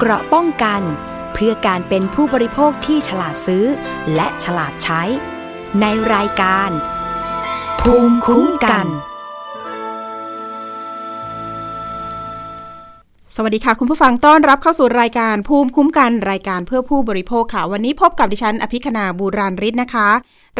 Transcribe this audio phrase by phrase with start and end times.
[0.00, 0.82] เกราะป้องกัน
[1.32, 3.64] เพื่อการเป็นผู้บริโภคที่ฉลาดซื้อ
[4.14, 5.02] และฉลาดใช้
[5.80, 6.70] ในรายการ
[7.80, 8.86] ภูมิคุ้มกัน
[13.40, 20.08] สวัสดีค่ะ คุณผู้ฟังต้อนรับเข้าสู่รายการภูมิคุ้มกันรายการเพื่อผู้บริโภคค่ะ วันนี้พบกับดิฉัน อภิคณาบูราริศนะคะ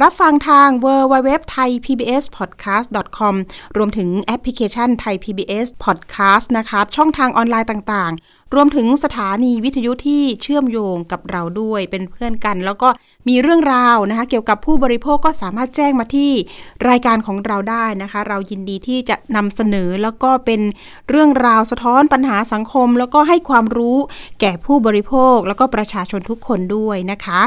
[0.02, 2.86] รับฟังทาง w w w t h a i PBS Podcast
[3.18, 3.34] com
[3.76, 8.12] รวมถึงแอปพลิเคชันไทย PBS Podcast นะคะ ช่องทางออนไลน์ต่าง
[8.54, 12.88] รวมถึงสถานีวิทยุที่เชื่อมโยงกับเราด้วยเป็นเพื่อนกัน แล้วก็
[13.28, 16.30] มีเรื่องราวนะคะ เกี่ยวกับผู้บริโภคก็สามารถแจ้งมาที่
[16.88, 20.60] รายการของเราได้นะคะ เรายินดีที่จะนำเสนอแล้วก็เป็น
[21.10, 23.96] เรื่องราวสะท้อนปัญหาสังคม แล้วก็ให้ความรู้
[24.40, 27.40] แก่ผู้บริโภค แล้วก็ประชาชนทุกคนด้วยนะคะ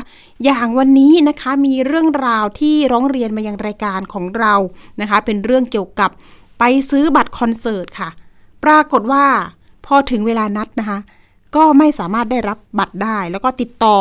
[0.44, 4.54] อย่างวันนี้นะคะมีเรื่องราวที่ร้องเรียนมายังรายการของเรา
[5.02, 6.10] นะคะ เป็นเรื่องเกี่ยวกับ
[6.60, 8.10] ไปซื้อบัตรคอนเสิร์ตค่ะ
[8.63, 9.26] ปรากฏว่า
[9.95, 11.00] อถึงเวลานัดนะคะ
[11.55, 13.98] ก็ไม่สามารถได้รับบัตรได้ แล้วก็ติดต่อ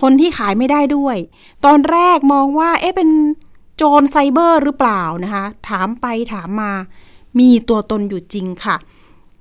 [0.00, 1.16] คนที่ขายไม่ได้ด้วย
[1.64, 3.08] ตอนแรกมองว่า เอ๊ะเป็น
[3.76, 6.72] โจรไซเบอร์หรือเปล่านะคะ ถามไปถามมา
[7.38, 8.76] มีตัวตนอยู่จริงค่ะ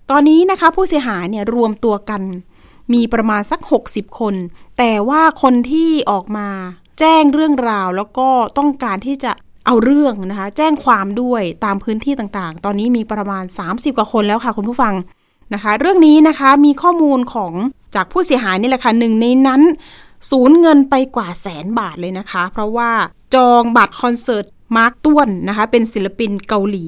[0.09, 2.21] ตอนนี้นะคะผู้เสียหายเนี่ยรวมตัวกัน
[2.93, 4.35] มีประมาณสัก 60 คน
[4.77, 6.47] แต่ว่าคนที่ออกมา
[6.99, 9.31] แจ้งเรื่องราวแล้วก็ต้องการที่จะ
[9.65, 14.93] เอาเรื่องนะคะ แจ้งความด้วยตามพื้นที่ต่างๆ ตอนนี้มีประมาณ 30 กว่าคนแล้วค่ะคุณผู้ฟัง
[15.53, 17.53] นะคะ เรื่องนี้นะคะมีข้อมูลของ
[17.95, 19.61] จากผู้เสียหายนี่แหละค่ะหนึ่งในนั้น
[20.29, 22.91] สูญเงินไปกว่าแสนบาทเลยนะคะ เพราะว่า
[23.35, 24.45] จองบัตรคอนเสิร์ต
[24.77, 26.85] มาร์กต้วนนะคะ เป็นศิลปินเกาหลี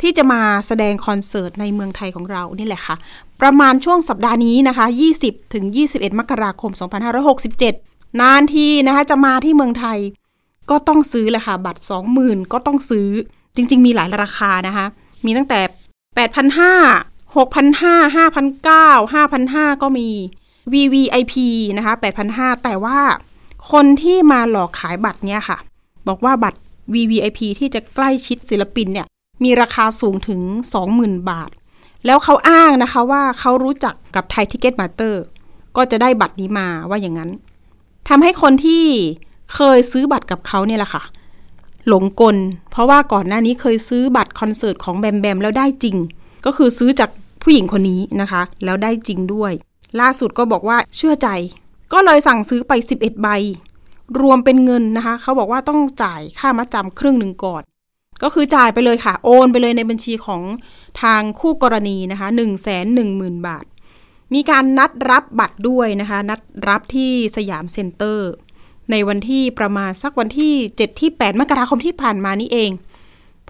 [0.00, 2.96] ที่จะมาแสดงคอนเสิร์ตในเมืองไทยของเรานี่แหละค่ะ
[3.40, 4.86] ประมาณช่วงสัปดาห์นี้นะคะ
[5.20, 6.70] 20ถึง21 มกราคม
[7.46, 9.98] 2567 นานทีนะคะ จะมาที่เมืองไทย
[10.70, 11.82] ก็ต้องซื้อแหละค่ะ บัตร
[12.16, 13.08] 20,000 ก็ต้องซื้อ
[13.56, 14.86] จริง ๆ มีหลายราคานะคะ
[15.24, 15.60] มีตั้งแต่
[16.16, 20.08] 8,500 6,500 5,900 5,500ก็มี
[20.72, 21.34] VVIP
[21.76, 21.94] นะคะ
[22.28, 22.98] 8,500แต่ว่า
[23.72, 25.58] คนที่มาหลอกขายบัตรเนี่ยค่ะ
[26.08, 26.58] บอกว่าบัตร
[26.94, 29.06] VVIP ที่จะใกล้ชิดศิลปินเนี่ย
[29.44, 30.40] มีราคาสูงถึง
[30.86, 31.50] 20,000 บาท
[32.06, 35.22] แล้วเขาอ้างนะคะว่าเขารู้จักกับ Thaiticketmajor
[35.76, 37.30] ก็จะได้บัตรนี้มาว่าอย่างนั้น
[38.08, 38.84] ทำให้คนที่
[39.54, 41.02] เคยซื้อบัตรกับเขาเนี่ยแหละค่ะ
[41.88, 42.36] หลงกล
[42.70, 45.96] เพราะว่าก่อนหน้านี้เคยซื้อบัตรคอนเสิร์ตของแบมแบมแล้วได้จริง
[46.46, 47.10] ก็คือซื้อจาก
[47.42, 49.52] ผู้หญิงคนนี้นะคะ แล้วได้จริงด้วย
[50.00, 51.28] ล่าสุดก็บอกว่าเชื่อใจ
[51.92, 53.28] ก็เลยสั่งซื้อไป 11 ใบ
[54.20, 57.62] รวมเป็นเงินนะคะ เขาบอกว่าต้องจ่ายค่ามัดจำครึ่งหนึ่งก่อน
[58.22, 60.42] ก็คือจ่ายไปเลยค่ะ โอนไปเลยในบัญชีของ
[61.02, 63.64] ทางคู่กรณีนะคะ1 1 0 0 0 0 บาท
[64.34, 68.30] มีการนัดรับบัตรด้วยนะคะ นัดรับที่สยามเซ็นเตอร์
[68.90, 72.70] ในวันที่ประมาณสักวันที่ 7 ที่ 8 มกราคมที่ผ่านมานี่เอง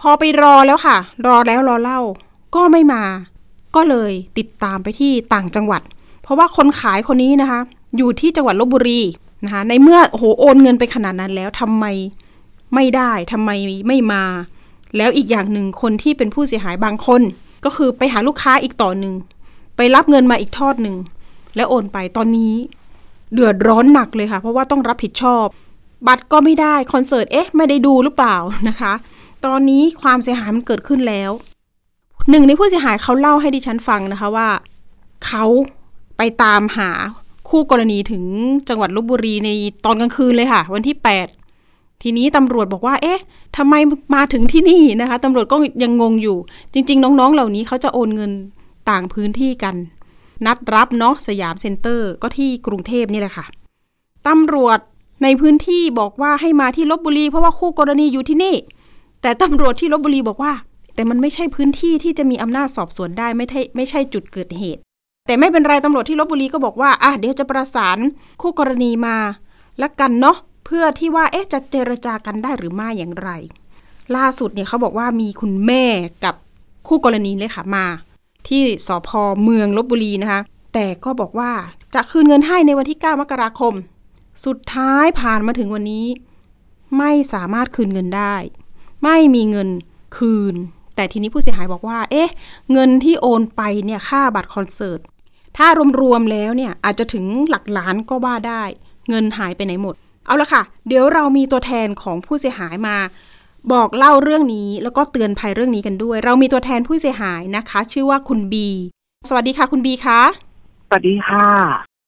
[0.01, 0.97] พอไปรอแล้วค่ะ
[1.27, 2.01] รอแล้วรอเล่า
[2.55, 3.03] ก็ไม่มา
[3.75, 5.81] ก็เลยติดตามไปที่ต่างจังหวัด
[6.23, 7.59] เพราะว่าคนขายคนนี้นะคะ
[7.97, 9.01] อยู่ที่จังหวัดลบบุรี
[9.43, 11.85] นะคะในเมื่อโอ้โหโอนเงินไปขนาดนั้นแล้วทำไม
[12.75, 13.49] ไม่ได้ทำไม
[13.87, 14.23] ไม่มา
[14.97, 17.21] แล้วอีกอย่างหนึ่งคนที่เป็นผู้เสียหายบางคน
[17.65, 19.15] ก็คือไปหาลูกค้าอีกต่อหนึ่ง
[19.77, 20.95] ไปรับเงินมาอีกทอดหนึ่ง
[21.55, 22.53] แล้วโอนไปตอนนี้
[23.33, 25.45] เดือดร้อนหนักเลยค่ะ เพราะว่าต้องรับผิดชอบ
[26.07, 28.35] บัตรก็ไม่ได้คอนเสิร์ตเอ๊ะ ไม่ได้ดูหรือเปล่า
[28.69, 28.93] นะคะ
[29.45, 31.31] ตอนนี้ความเสียหายมันเกิดขึ้นแล้ว
[32.29, 34.47] หนึ่งในผู้เสียหายเขาเล่าให้ดิฉันฟังนะคะว่า
[35.25, 35.45] เขา
[36.17, 36.89] ไปตามหา
[37.49, 38.23] คู่กรณีถึง
[38.69, 39.49] จังหวัดลบบุรีใน
[39.85, 40.97] ตอนกลางคืนเลยค่ะ วันที่
[41.49, 43.19] 8 ทีนี้ตำรวจบอกว่า เอ๊ะ
[43.57, 43.73] ทำไม
[44.15, 46.37] มาถึงที่นี่นะคะตำรวจก็ยังงงอยู่
[46.73, 48.31] จริง ๆ น้องๆ เหล่านี้เขาจะโอนเงิน
[48.89, 49.75] ต่างพื้นที่กัน
[50.45, 53.45] นัดรับเนาะสยามเซ็นเตอร์ก็ที่กรุงเทพนี่แหละค่ะ
[54.27, 54.79] ตำรวจ
[55.23, 58.55] ในพื้นที่บอกว่าให้มาที่ลบบุรี เพราะว่าคู่กรณีอยู่ที่นี่
[59.21, 60.53] แต่ตำรวจที่ลบบุรีบอกว่า
[60.97, 64.81] แต่มันไม่ใช่พื้นที่ที่จะมีอำนาจสอบสวนได้ไม่ใช่ไม่ใช่จุดเกิดเหตุ
[65.27, 67.97] แต่ไม่เป็นไรตำรวจที่ลบบุรีก็บอกว่าอะเดี๋ยวจะประสาน
[68.41, 69.17] คู่กรณีมา
[69.81, 73.29] ละกันเนาะเพื่อที่ว่าเอ๊ะจะเจรจากันได้หรือไม่อย่างไร
[74.15, 75.83] ล่าสุดเนี่ยเขาบอกว่ามีคุณแม่
[76.23, 76.35] กับ
[76.87, 77.85] คู่กรณีเลยค่ะมา
[78.47, 79.09] ที่สพ
[79.43, 80.41] เมืองลบบุรีนะคะ
[80.73, 81.51] แต่ก็บอกว่า
[81.93, 83.73] จะคืนเงินให้ในวันที่ 9 มกราคม
[84.45, 86.05] สุดท้ายผ่านมาถึงวันนี้
[86.97, 88.35] ไม่สามารถคืนเงินได้
[89.03, 89.69] ไม่มีเงิน
[90.17, 90.55] คืน
[90.97, 92.29] แต่ทีนี้ผู้เสียหายบอกว่า เอ๊ะ
[92.71, 94.99] เงินที่โอนไปเนี่ยค่าบัตรคอนเสิร์ต
[95.57, 95.67] ถ้า
[96.01, 98.63] รวมๆแล้วเนี่ยอาจจะถึงหลักล้านก็ว่าได้
[99.09, 99.95] เงินหายไปไหนหมด
[100.25, 102.97] เอาละค่ะ เดี๋ยวเรามีตัวแทนของผู้เสียหายมา
[103.71, 108.67] บอกเล่าเรื่องนี้แล้วก็เตือนภัยเรื่องนี้กันด้วย เรามีตัวแทนผู้เสียหายนะคะ ชื่อว่าคุณบี
[109.29, 110.21] สวัสดีค่ะ คุณบีคะ
[110.87, 111.45] สวัสดีค่ะ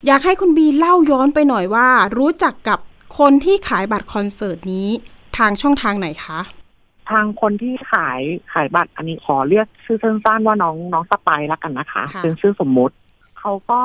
[0.07, 1.87] อยากให้คุณบีเล่าย้อนไปหน่อยว่า
[2.17, 2.79] รู้จักกับ
[3.19, 4.89] คนที่ขายบัตรคอนเสิร์ตนี้
[5.37, 6.39] ทางช่องทางไหนคะ
[7.11, 8.21] ทางคนที่ขาย
[8.53, 12.95] ขายบัตรอันนี้ขอเรียกชื่อสั้นๆว่าน้องน้องสไปร์ละกันนะคะค่ะเป็นชื่อสมมุติ
[13.39, 13.81] เขาก็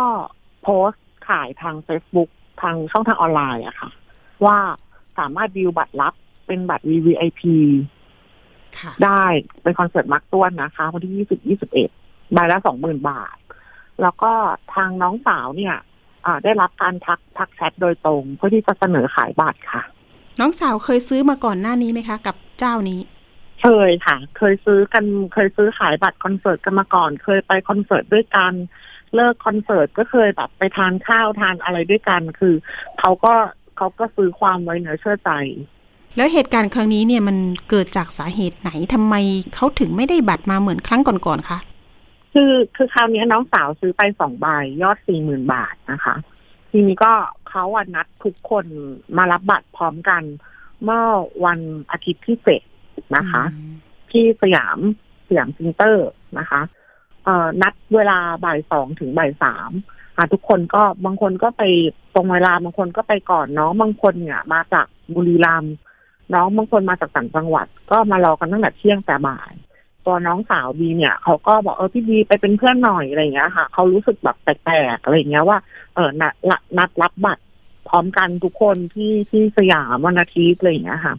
[0.62, 2.31] โพสต์ขายทาง Facebook
[2.62, 3.91] ทางช่องทางออนไลน์อะค่ะ
[4.44, 4.59] ว่า
[5.19, 6.15] สามารถดิวบัตรรับ
[6.47, 7.43] เป็นบัตร VVIP
[8.79, 9.25] ค่ะได้
[9.62, 11.91] เป็นคอนเสิร์ตมักต้วนนะคะวันที่ยี่สิบยี่สิบเอ็ด
[12.32, 13.37] ใบละสองหมื่นบาท
[14.03, 14.32] แล้วก็
[14.75, 15.75] ทางน้องสาวเนี่ย
[16.26, 19.82] อ่าได้รับการทักทักแชทโดยตรง เพื่อที่จะเสนอขายบัตรค่ะ
[20.41, 23.00] น้องสาวเคยซื้อมาก่อนหน้านี้ไหมคะ กับเจ้านี้
[23.62, 25.05] เคยค่ะ เคยซื้อกัน
[25.35, 28.53] เคยซื้อขายบัตรคอนเสิร์ตกันมาก่อน เคยไปคอนเสิร์ตด้วยกัน
[29.15, 32.55] เลิกคอนเสิร์ตก็เคยแบบไปทานข้าวทานอะไรด้วยกัน คือ
[33.01, 33.35] เขาก็
[33.77, 35.31] เขาก็ซื้อความไว้เนื้อเชื่อใจ
[36.17, 37.37] แล้วเหตุการณ์ครั้งนี้เนี่ยมัน
[37.71, 39.15] เกิดจากสาเหตุไหนทำไม
[39.55, 41.59] เขาถึงไม่ได้บัตรมาเหมือนครั้งก่อนๆคะ
[42.33, 44.47] คือคือคราวนี้น้องสาวซื้อไปสองใบ
[44.83, 46.15] ยอดสี่หมื่นบาทนะคะ
[46.71, 47.12] ทีนี้ก็
[47.49, 48.67] เขาอะนัดทุกคน
[49.17, 50.23] มารับบัตรพร้อมกัน
[50.85, 51.05] เมื่อ
[51.45, 51.61] วัน
[51.91, 52.61] อาทิตย์ที่เจ็ด
[53.17, 53.75] นะคะอืม
[54.11, 54.79] ที่สยาม
[55.29, 56.08] สยามเซ็นเตอร์
[56.38, 56.61] นะคะ
[57.25, 59.70] เอ่อนัดเวลาบ่ายสองถึงบ่ายสาม
[60.17, 61.62] อะทุกคนก็บางคนก็ไป
[62.14, 65.75] ตรงเวลาบางคนก็ไปก่อนน้องบางคนเนี่ย มาจากบุรีรัมย์
[66.35, 69.52] น้องบางคนมาจากต่างจังหวัด ก็มารอกันตั้งแต่เที่ยงแต่บ่าย
[70.06, 75.58] ตัวน้องสาวบีเนี่ยเขาก็บอกเออพี่บีไปเป็นเพื่อนหน่อยอะไรอย่างเงี้ยค่ะเขารู้สึกแบบแปลกๆอะไรอย่างเงี้ยว่า
[75.94, 77.43] เออนัดนัดนัดรับบัตร
[77.88, 81.14] พร้อมกันทุกคนที่ที่สยามวันอาทิตย์อะไรอย่างเงี้ยค่ะ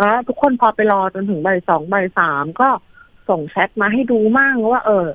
[0.00, 2.68] แล้วทุกคนพอไปรอจนถึงบ่ายสองบ่ายสามก็
[3.28, 5.06] ส่งแชทมาให้ดูมั่งว่า เออ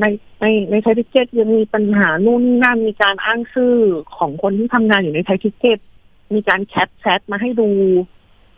[0.00, 0.04] ใน
[0.40, 3.74] ในใน Thaiticket ยังมีปัญหานู่นนี่นั่นมีการอ้างชื่อ
[4.16, 5.78] ของคนที่ทำงานอยู่ใน Thaiticket
[6.34, 7.70] มีการ cap แชทมาให้ดู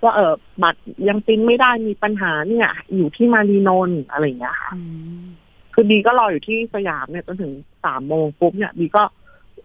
[0.02, 0.32] ว่าเออ
[0.62, 4.82] บัตรยังปริ้นไม่ได้มีปัญหาเนี่ย อยู่ที่มาลีนนท์อะไรอย่างเงี้ยค่ะอืม
[5.24, 5.26] ม
[5.74, 7.52] คือบีก็รออยู่ที่สยามเนี่ยจนถึง
[7.84, 9.04] สามโมงปุ๊บเนี่ยบีก็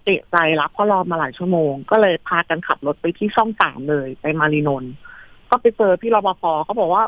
[0.06, 4.94] เอะใจรับเพราะรอมาหลายชั่วโมง ก็เลยพากันขับรถไปที่ช่องสามเลยไปมารีนนท์
[5.54, 7.04] ก็ไปเจอพี่รปภเขาบอกว่า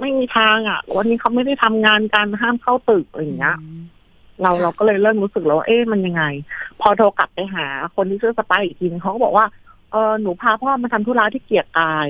[0.00, 3.56] ไม่มีทางอะ วันนี้เขาไม่ได้ทำงานการห้ามเข้าตึกอะไรอย่างเงี้ย
[4.42, 6.22] เราค่ะเราก็เลยเริ่มรู้สึกแล้วว่าเอ๊ะมันยังไง
[6.80, 7.66] พอโทรกลับไปหา
[7.96, 9.46] คนที่ชื่อสไปร์อีกทีนึงเขาก็บอกว่า
[9.92, 12.08] เออหนูพาพ่อมาทำธุระที่เกียรติกาย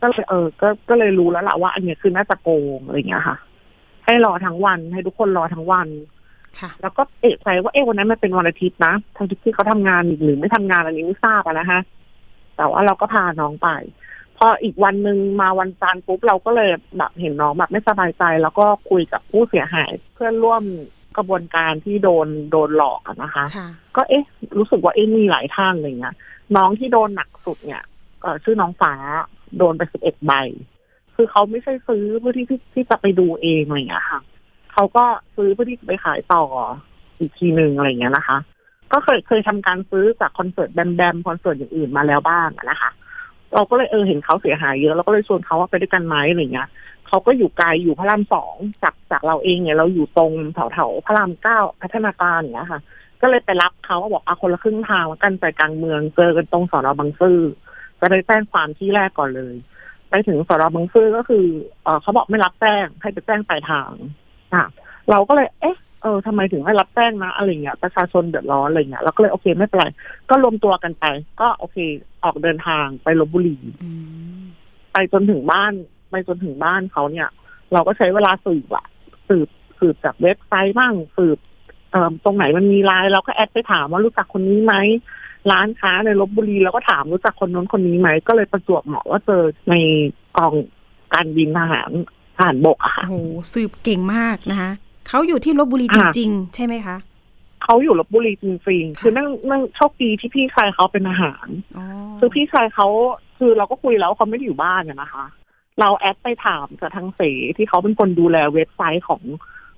[0.00, 2.48] ก็เลยเออ ก็ก็เลยรู้แล้วล่ะว่า อันเนี้ยคือน่าจะโก
[2.78, 3.36] งอะไรอย่างเงี้ยค่ะ
[4.04, 5.88] ให้รอทั้งวันให้ทุกคนรอทั้งวัน
[6.60, 11.80] ค่ะแล้วก็เอะใจว่าเอ๊ะวันนั้นมันเป็นวันอาทิตย์นะทางที่เขาทำงานหรือไม่ทำงานอันนี้ไม่ทราบอะนะฮะ
[12.56, 13.68] แต่ว่าเราก็พาน้องไป
[14.42, 20.62] พออีกวันหนึ่งมาวันจันทร์ปุ๊บเราก็เลยแบบเห็นน้องแบบไม่สบายใจ แล้วก็คุยกับผู้เสียหายเพื่อนร่วม
[21.16, 24.24] กระบวนการที่โดนโดนหลอกอะนะคะค่ะก็เอ๊ะ
[24.58, 26.14] รู้สึกว่าเอ๊ะมีหลายท่านอะไรเงี้ย
[26.56, 27.82] น้องที่โดนหนักสุดเนี่ย
[28.22, 28.92] เอ่อชื่อน้องฟ้า
[29.58, 30.32] โดนไปสิบเอ็ดใบ
[31.14, 34.20] คือเขาไม่ใช่ซื้อเพื่อที่ที่ที่จะไปดูเองอะไรเงี้ยค่ะ
[34.72, 35.04] เขาก็
[35.36, 36.42] ซื้อเพื่อที่จะไปขายต่อ
[37.18, 38.38] อีกทีหนึ่งอะไรเงี้ยนะคะ
[38.92, 42.90] ก็เคยเคยทำการซื้อจากคอนเสิร์ตแบมแบมคอนเสิร์ตอย่างอื่นมาแล้วบ้างอะนะคะ
[43.54, 46.68] เราก็เลยเออเห็นเขาเสียหายเยอะเราก็เลยชวนเขาว่าไปด้วยกันไหมอะไรเงี้ย
[47.08, 52.80] เขาก็อยู่ไกลอยู่พระรามสองจากจากเราเองเนี่ยเราอยู่ตรงแถวแถวๆพระรามเก้าพัฒนาการอย่างเงี้ยค่ะ
[53.20, 57.38] ก็เลยไปรับเขาบอกเอาคนละครึ่งทางแล้วกันใจกลางเมืองเจอกันตรงสอนอบางซื่อ
[58.00, 59.54] ก็เลยแจ้งความที่แรกก่อนเลย
[60.10, 61.44] ไปถึงสอนอบางซื่อก็คือ
[61.82, 63.90] เออเขาบอกไม่รับแจ้งให้ไปแจ้งปลายทาง
[64.54, 64.64] อะ
[65.10, 69.86] เราก็เลยเอ๊ะ เออทำไมถึงไม่รับแจ้งนะอะไรเงี้ยประชาชนเดือดร้อนอะไรเงี้ยเราก็เลยโอเคไม่เป็นไร
[70.30, 71.04] ก็รวมตัวกันไป
[71.40, 71.76] ก็โอเค
[72.24, 73.56] ออกเดินทางไปลบบุรี
[74.92, 75.72] ไปจนถึงบ้าน
[76.10, 77.28] ไปจนถึงบ้านเขาเนี่ย
[77.72, 78.86] เราก็ใช้เวลาสืบอะ
[79.28, 79.48] สืบ
[79.78, 81.38] สืบจากเว็บไซต์บ้างสืบ
[81.90, 84.74] เอ่อตรงไหนมันมีไลน์เราก็แอดไปถามว่ารู้จักคนนี้ไหม
[85.52, 89.74] ร้านค้าในลบบุรีเราก็ถามรู้จักคนนู้นคนนี้ไหมก็เลยประจวบเหมาะว่าเจอใน
[90.36, 90.54] กอง
[91.14, 91.90] การบินทหาร
[92.36, 94.70] ทหารบกอะค่ะโอ้โหสืบเก่งมากนะคะ
[95.10, 96.96] เขาอยู่ที่ลบบุรีจค่ะริง ๆ ใช่ไหมคะ
[97.64, 101.84] เขาอยู่ลบบุรีจริงๆค่ะคือนั่งนั่งโชคดีที่พี่ชายเขาเป็นทหารอ๋อ
[102.18, 102.86] คือพี่ชายเขา
[103.38, 105.24] คือเราก็คุยแล้วเขาไม่ได้อยู่บ้านอะนะคะ
[105.80, 107.20] เรา add ไปถามจากทางเพจ
[107.56, 109.22] ที่เขาเป็นคนดูแลเว็บไซต์ของ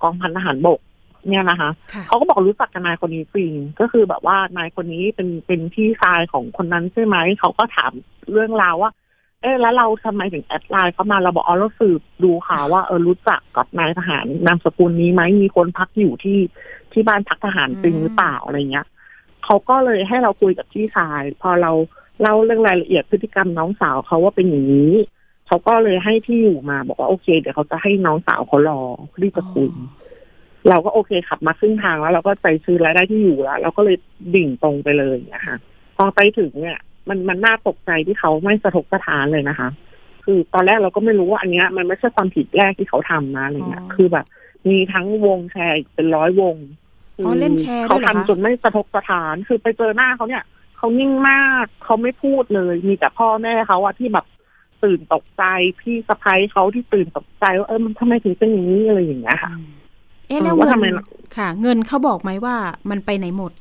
[0.01, 0.79] กองพันทหารบก
[1.29, 7.91] เนี่ยนะคะค่ะเขาก็บอกรู้จักกับนายคนนี้จริง ก็คือแบบว่านายคนนี้เป็นเป็นพี่ชายของคนนั้นใช่ไหมเขาก็ถาม
[8.31, 8.91] เรื่องราวว่า
[9.43, 16.39] เออแล้วเราทำไมถึง add ไลน์เข้ามาเราบอกอ๋อเราสืบดูค่ะว่าเออรู้จักกับนายทหารนามสกุลนี้ไหมมีคนพักอยู่ที่
[16.91, 18.85] ที่บ้านพักทหารจริงหรือเปล่าอะไรเงี้ย
[19.45, 21.71] เขาก็เลยให้เราคุยกับพี่ชาย พอเรา
[22.21, 24.93] เล่าเรื่องรายละเอียดพฤติกรรมน้องสาวเขาว่าเป็นอย่างนี้
[25.47, 29.69] เขาก็เลยให้ที่อยู่มาบอกว่าโอเค เดี๋ยวเขาจะให้น้องสาวเขารอเพื่อที่จะคุย
[30.69, 33.97] เราก็โอเคขับมาครึ่งทางแล้วเราก็ใจซื้อรายได้ที่อยู่แล้วเราก็เลย
[34.35, 35.55] ดิ่งตรงไปเลยนะคะ
[35.95, 36.79] พอไปถึงเนี่ย
[37.09, 39.69] มันมันน่าตกใจที่เขาไม่สะทกสะท้านเลยนะคะ
[40.25, 44.25] คือตอนแรกเราก็ไม่รู้ว่าอันเนี้ย มันไม่ใช่ความผิดแรกที่เขาทำนะอะไรเงี้ยอ๋อคือแบบ
[44.69, 46.55] มีทั้งวงแชร์อีกเป็นร้อยวง
[47.25, 50.43] อ๋อเล่นแชร์ด้วยเขาเหรอคะทำจนไม่สะทกสะท้าน คือไปเจอหน้าเขาเนี่ย
[50.77, 54.25] เขานิ่งมากเขาไม่พูดเลย มีแต่พ่อแม่เขาอะที่แบบ
[54.83, 55.43] ตื่นตกใจ
[55.81, 59.67] พี่สะพ้ายเขาที่ตื่นตกใจว่าเออมันทำไมถึงเป็นอย่างนี้อะไรอย่างเงี้ยค่ะอืม
[60.27, 61.05] เอ๊ะแล้วเออว่าเงิทำไมนล่ะ
[61.37, 62.55] ค่ะ เงินเขาบอกไหมว่า
[62.89, 63.51] มันไปไหนหมด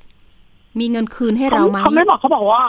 [0.80, 2.62] มีเงินคืนให้เราไหมเขาไม่บอกเขาบอกว่า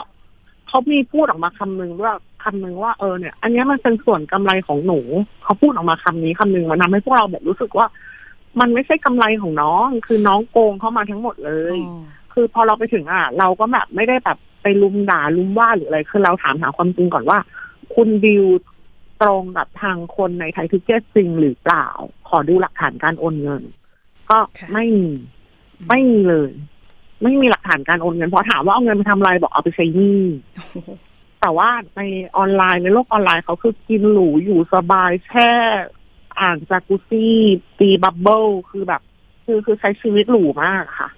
[0.74, 2.12] เขามีพูดออกมาคำนึงว่า
[2.44, 5.00] คำนึงว่าเออเนี่ย อันเนี้ยมันเป็นส่วนกำไรของหนู
[5.44, 7.86] เขาพูดออกมาคำนี้คำนึงมันทำให้พวกเราแบบรู้สึกว่า
[8.60, 12.02] มันไม่ใช่กำไรของน้อง คือน้องโกงเขามาทั้งหมดเลยอ๋อ
[12.32, 17.38] คือพอเราไปถึงอะ เราก็แบบไม่ได้แบบไปรุมด่ารุมว่าหรืออะไรคือเราถามหาความจริงก่อนว่า
[17.94, 18.46] คุณดิว
[19.22, 21.86] ตรงกับทางคนใน Thaiticket จริงหรือเปล่า
[22.28, 23.62] ขอดูหลักฐานการโอนเงิน
[24.30, 24.38] ก็
[24.72, 25.08] ไม่มี
[25.88, 26.50] ไม่มีเลย
[27.22, 30.20] ไม่มีหลักฐานการโอนเงินพอถามว่าเอาเงินไปทำอะไรบอกเอาไปใช้หนี้
[30.54, 30.90] โอ้โห
[31.40, 32.00] แต่ว่าใน
[32.36, 35.50] ออนไลน์ในโลกออนไลน์เขาคือกินหรูอยู่สบายแช่
[36.40, 37.34] อ่างจากุซี่
[37.78, 39.02] ตีบับเบิลคือแบบ
[39.44, 41.08] คือคือใช้ชีวิตหรูมากค่ะ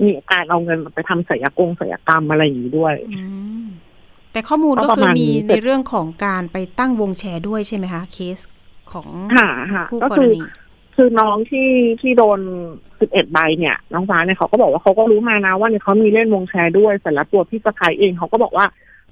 [0.00, 3.22] มีการเอาเงินไปทำศัลยกงศัลยกรรมอะไรอย่างนี้ด้วยอื
[3.62, 3.66] ม
[4.32, 8.38] แต่ข้อมูลก็ก็ประคือมาณมีนี้ในเรื่องของการไปตั้งวงแชร์ด้วยใช่ไหมคะ เคส
[8.92, 10.40] ของค่ะค่ะคู่ก็กรคือณี
[10.94, 11.70] คือน้องที่
[12.00, 12.40] ที่โดน
[13.00, 18.66] สิบเอ็ดใบเนี่ย น้องฟ้าเนี่ยเขาก็บอกว่าเขาก็รู้มานะว่าเนี่ยเขามีเล่นวงแชร์ด้วยเสร็จแล้วตัวพี่สะพ้ายเองเขาก็บอกว่า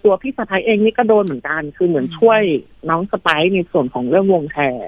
[0.05, 2.41] ตัวพี่สะพ้ายเองนี่ก็โดนเหมือนกัน คือเหมือนช่วย
[2.89, 4.87] น้องสไปซ์ในส่วนของเรื่องวงแชร์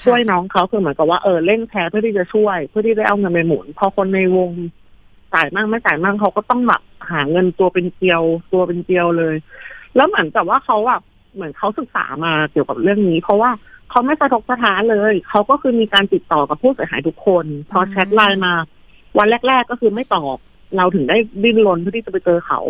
[0.00, 4.50] ค่ะช่วยน้องเขาคือเหมือนกับว่าเออเล่นแชร์เพื่อที่จะช่วย เพื่อที่ได้เอาเงินไปหมุน พอคนในวง
[5.34, 8.22] จ่ายมั่งไม่จ่ายมั่งเขาก็ต้องแบบหาเงินตัวเป็นเกลียว
[8.52, 9.34] ตัวเป็นเกลียวเลย
[9.96, 11.02] แล้วเหมือนกับว่าเขาแบบ
[11.34, 13.50] เหมือนเขาศึกษามาเกี่ยวกับเรื่องนี้ เพราะว่า
[13.90, 18.54] เขาไม่สะทกสะท้านเลย เขาก็คือมีการติดต่อกับผู้เสียหายทุกคน พอแชทไลน์มา
[19.18, 20.36] วันแรก ๆ ก็คือไม่ตอบ
[20.76, 22.60] เราถึงได้ดิ้นรนเพื่อที่จะไปเจอเขา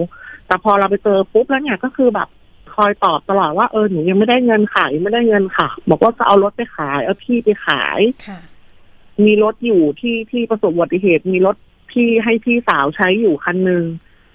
[0.47, 2.29] แต่พอเราไปเจอปุ๊บแล้วเนี่ยก็คือแบบ
[2.75, 8.41] คอยตอบตลอดว่าเออหนูยังไม่ได้เงินขายยังไม่ได้เงินค่ะ บอกว่าจะเอารถไปขาย เอาที่ไปขายค่ะ
[9.25, 11.57] มีรถอยู่ที่ที่ประสบอุบัติเหตุ มีรถ
[11.93, 13.85] ที่ให้พี่สาวใช้อยู่คันหนึง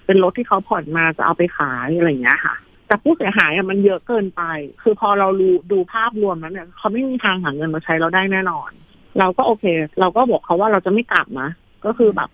[0.06, 2.54] เป็นรถที่เขาผ่อนมาจะเอาไปขายอะไรอย่างเงี้ยค่ะ
[2.86, 4.42] แต่ผู้เสียหายอะมันเยอะเกินไป
[4.82, 8.70] คือพอเรารู้ดูภาพรวมแล้วเนี่ยเขาไม่มีทางหาเงินมาใช้เราได้แน่นอน
[9.18, 9.64] เราก็โอเค
[10.00, 11.50] เราก็บอกเขาว่าเราจะไม่กลับนะ
[11.84, 12.30] ก็คือแบบ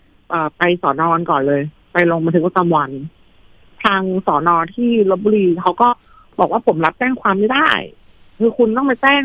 [0.58, 2.90] ไปสอนอนก่อนเลย ไปลงบันทึกประจำวัน
[3.84, 5.88] ทางสอนอที่ลบบุรีเขาก็
[6.38, 7.70] บอกว่าผมรับแจ้งความไม่ได้
[8.38, 9.22] คือคุณต้องไปแจ้ง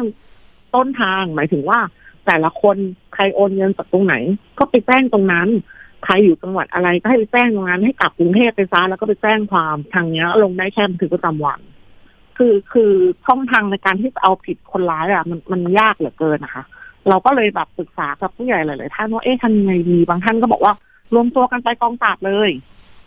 [0.75, 1.79] ต้นทางหมายถึงว่า
[2.25, 2.75] แต่ละคน
[3.13, 4.15] ใครโอนเงินจากตรงไหน
[4.59, 5.47] ก็ไปแจ้งตรงนั้น
[6.03, 11.59] ใครอยู่จังหวัดอะไรก็ให้ไปแจ้งตรงนั้นให้กลับกรุงเทพไปซะแล้วก็ไปแจ้งความทางเนี้ย ลงได้แค่บันทึกประจำวัน
[12.37, 12.91] คือคือ
[13.25, 16.63] ช่องทางในการที่จะเอาผิดคนร้ายอะมันมันยากเหลือเกินนะคะ
[17.09, 20.73] เราก็เลยแบบปรึกษากับผู้ใหญ่หลายๆท่านว่าเอ๊ะทำยังไงดีบางท่านก็บอกว่า
[21.13, 22.49] รวมตัวกันไปกองปราบเลย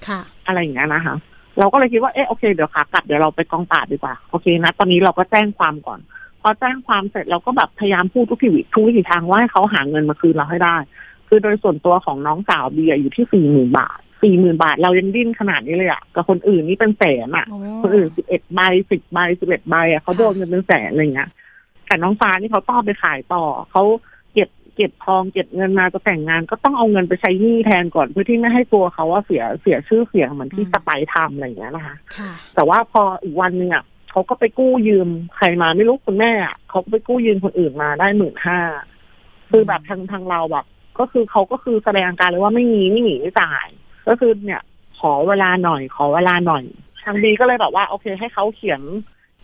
[0.06, 1.16] ค่ะ อะไรอย่างเงี้ยนะคะ
[1.59, 6.00] เราก็เลยคิดว่าเออโอเคเดี๋ยวขากลับเดี๋ยวเราไปกองปราบดีกว่าโอเคนะตอนนี้เราก็แจ้งความก่อน
[6.40, 10.76] พอแจ้งความเสร็จเราก็แบบพยายามพูดทุกทีวิทุกวิถีทางว่าให้เขาหาเงินมาคืนเราให้ได้
[11.33, 18.61] คือโดยส่วนตัวของน้องสาวเบียร์อยู่ที่สี่หมื่นบาทสี่หมื่นบาท เรายังดิ้นขนาดนี้เลยอะกับคนอื่นนี่เป็นแสนอะโอ้คนอื่นสิบเอ็ดใบ
[18.91, 21.31] สิบใบสิบเอ็ดใบอะเขาโดนเงินเป็นแสนอะไรเงี้ย
[21.87, 23.83] แต่น้องฟ้านี่เขาต้องเอาไปขายต่อเขา
[24.35, 38.59] เก็บเก็บทองเก็บเงินมาจะแต่งงาน ก็ต้องเอาเงินไปใช้หนี้แทนก่อนเพื่อที่ไม่ให้ตัวเขาว่าเสียเสียชื่อเสียงเหมือนที่สไปร์ทำอะไรอย่างเงี้ยนะคะค่ะแต่ว่าพออีกวันหนึ่งอะเขาก็ไปกู้ยืมใครมาไม่รู้คุณแม่อะเขาก็ไปกู้ยืมคนอื่นมาได้หมื่นห้า
[39.51, 40.67] คือแบบทางทางเราแบบ
[40.99, 43.66] ก็คือเขาก็คือแสดงอาการเลยว่าไม่มีไม่หนีไม่จ่าย
[44.09, 44.62] ก็คือเนี่ย
[44.99, 46.64] ขอเวลาหน่อย ขอเวลาหน่อย
[47.04, 48.80] ทางดีก็เลยแบบว่า โอเค ให้เขาเขียน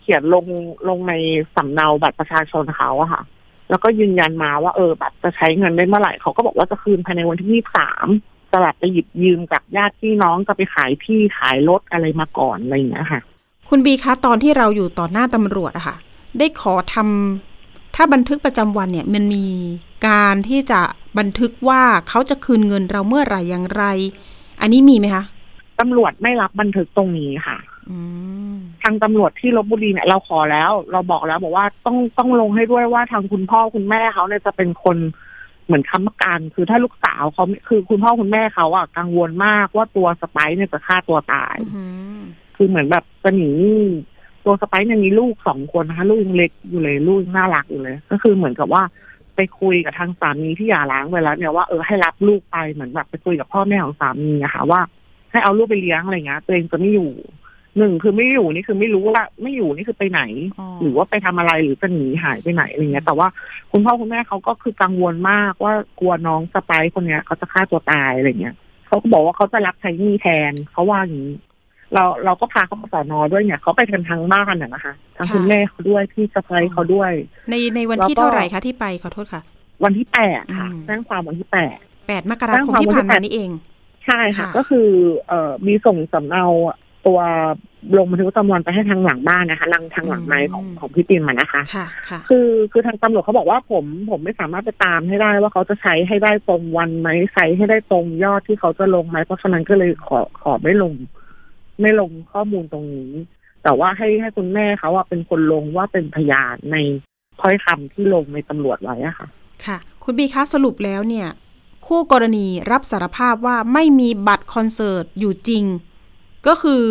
[0.01, 0.45] เขียนลง
[0.89, 1.13] ลงใน
[1.55, 3.21] สำเนาบัตรประชาชนเขาอะค่ะ
[3.69, 8.07] แล้วก็ยืนยันมาว่าเออแบบจะใช้เงินได้เมื่อไหร่เขาก็บอกว่าจะคืนภายในวันที่ยี่สาม
[8.51, 13.21] จะแบบไปหยิบยืมจากญาติพี่น้องจะไปขายที่ขายรถอะไรมาก่อนอะไรอย่างเงี้ยค่ะ
[13.69, 15.95] คุณบีคะตอนที่เราอยู่ต่อหน้าตำรวจอะค่ะ
[16.39, 17.56] ได้ขอทำ
[17.99, 19.45] ถ้าบันทึกประจำวันเนี่ยมันมี
[20.07, 20.81] การที่จะ
[21.19, 23.83] บันทึกว่าเขาจะคืนเงินเราเมื่อไหร่อย่างไร
[24.61, 25.23] อันนี้มีไหมคะ
[25.79, 27.57] ตำรวจไม่รับบันทึกตรงนี้ค่ะ
[27.89, 27.97] อื
[28.53, 34.97] มทางตำรวจที่ลบบุรีเนี่ยเราขอแล้ว เราบอกแล้วบอกว่าต้องต้องลงให้ด้วยว่าทางคุณพ่อคุณแม่เขาเนี่ยจะเป็นคน
[35.65, 41.83] เหมือนค้ำประกันคือถ้าลูกสาวเขาคือคุณพ่อคุณแม่เขาอะกังวลมากว่าตัวสไปซ์เนี่ยจะฆ่าตัวตายอื
[42.17, 42.19] ม
[42.55, 43.51] คือเหมือนแบบจะหนี
[44.47, 48.83] ตัวสไปซ์เนี่ยมีลูกสองคนนะคะ ลูกยังเล็กอยู่เลยลูกยังน่ารักอยู่เลย ก็คือเหมือนกับว่า
[49.35, 54.81] ไปคุยกับทางสามีที่หย่าร้างไปแล้วเนี่ยว่าเออให้รับลูกไปเหมือนแบบไปคุยกับพ่อแม่ของสามีอะค่ะว่า
[55.31, 57.11] ให้เอาลูกไปเลี้ยงอะไรเงี้ยตัวเองจะไม่อยู่
[57.77, 60.21] หนึ่งคือไม่อยู่นี่คือไม่รู้ว่าไม่อยู่นี่คือไปไหน
[60.59, 63.27] อ๋อหรือว่าไปทำอะไรหรือจะหนีหายไปไหนอะไรเงี้ย แต่ว่า
[63.71, 68.55] คุณพ่อคุณแม่เขาก็คือกังวลมากว่ากลัวน้องสไปซ์คนเนี้ยเขาจะฆ่าตัวตายอะไรเงี้ย
[68.87, 71.33] เขาก็บอกว่าเขาจะรับใช้หนี้แทนเขาว่าอย่างนี้
[71.93, 77.11] เราเราก็พาเขาไปสอนอด้วยเนี่ยเขาไปกันทั้งบ้านน่ะนะคะทั้งคุณแม่เขาด้วยพี่สะใภ้เขาด้วย
[77.49, 79.41] ในในวันที่แล้วก็เท่าไหร่คะที่ไปขอโทษค่ะ
[79.83, 81.77] วันที่แปดค่ะอืมแจ้งความวันที่แปด
[82.07, 83.49] แปดมกราคมที่ผ่านมานี่เอง
[84.05, 84.87] ใช่ค่ะค่ะก็คือ
[85.27, 87.19] เอ่อมีส่งสำเนาตตัว
[87.97, 100.93] ลงบันทึกประจำวันไปให้ทางหลังบ้านนะคะลังทางหลังไม้ของอืมของพี่ปิมอะนะคะค่ะค่ะคือคือทางตำรวจเขาบอกว่าผมผมไม่สามารถไปตามให้ได้ว่าเขาจะใช้ให้ได้ตรงวันไหมใช้ให้ได้ตรงยอดที่เขาจะลงไหมเพราะฉะนั้นก็เลยขอขอไม่ลง
[101.81, 103.11] ไม่ลงข้อมูลตรงนี้
[103.63, 106.77] แต่ว่าให้ให้คุณแม่เขาว่าเป็นคนลงว่าเป็นพยานใน
[107.41, 109.27] ถ้อยคำที่ลงในตำรวจไว้อะค่ะ
[109.65, 111.27] ค่ะ คุณบีคะสรุปแล้วเนี่ย
[111.87, 115.63] คู่กรณีรับสารภาพว่าไม่มีบัตรคอนเสิร์ตอยู่จริง
[116.47, 116.81] ก็คือ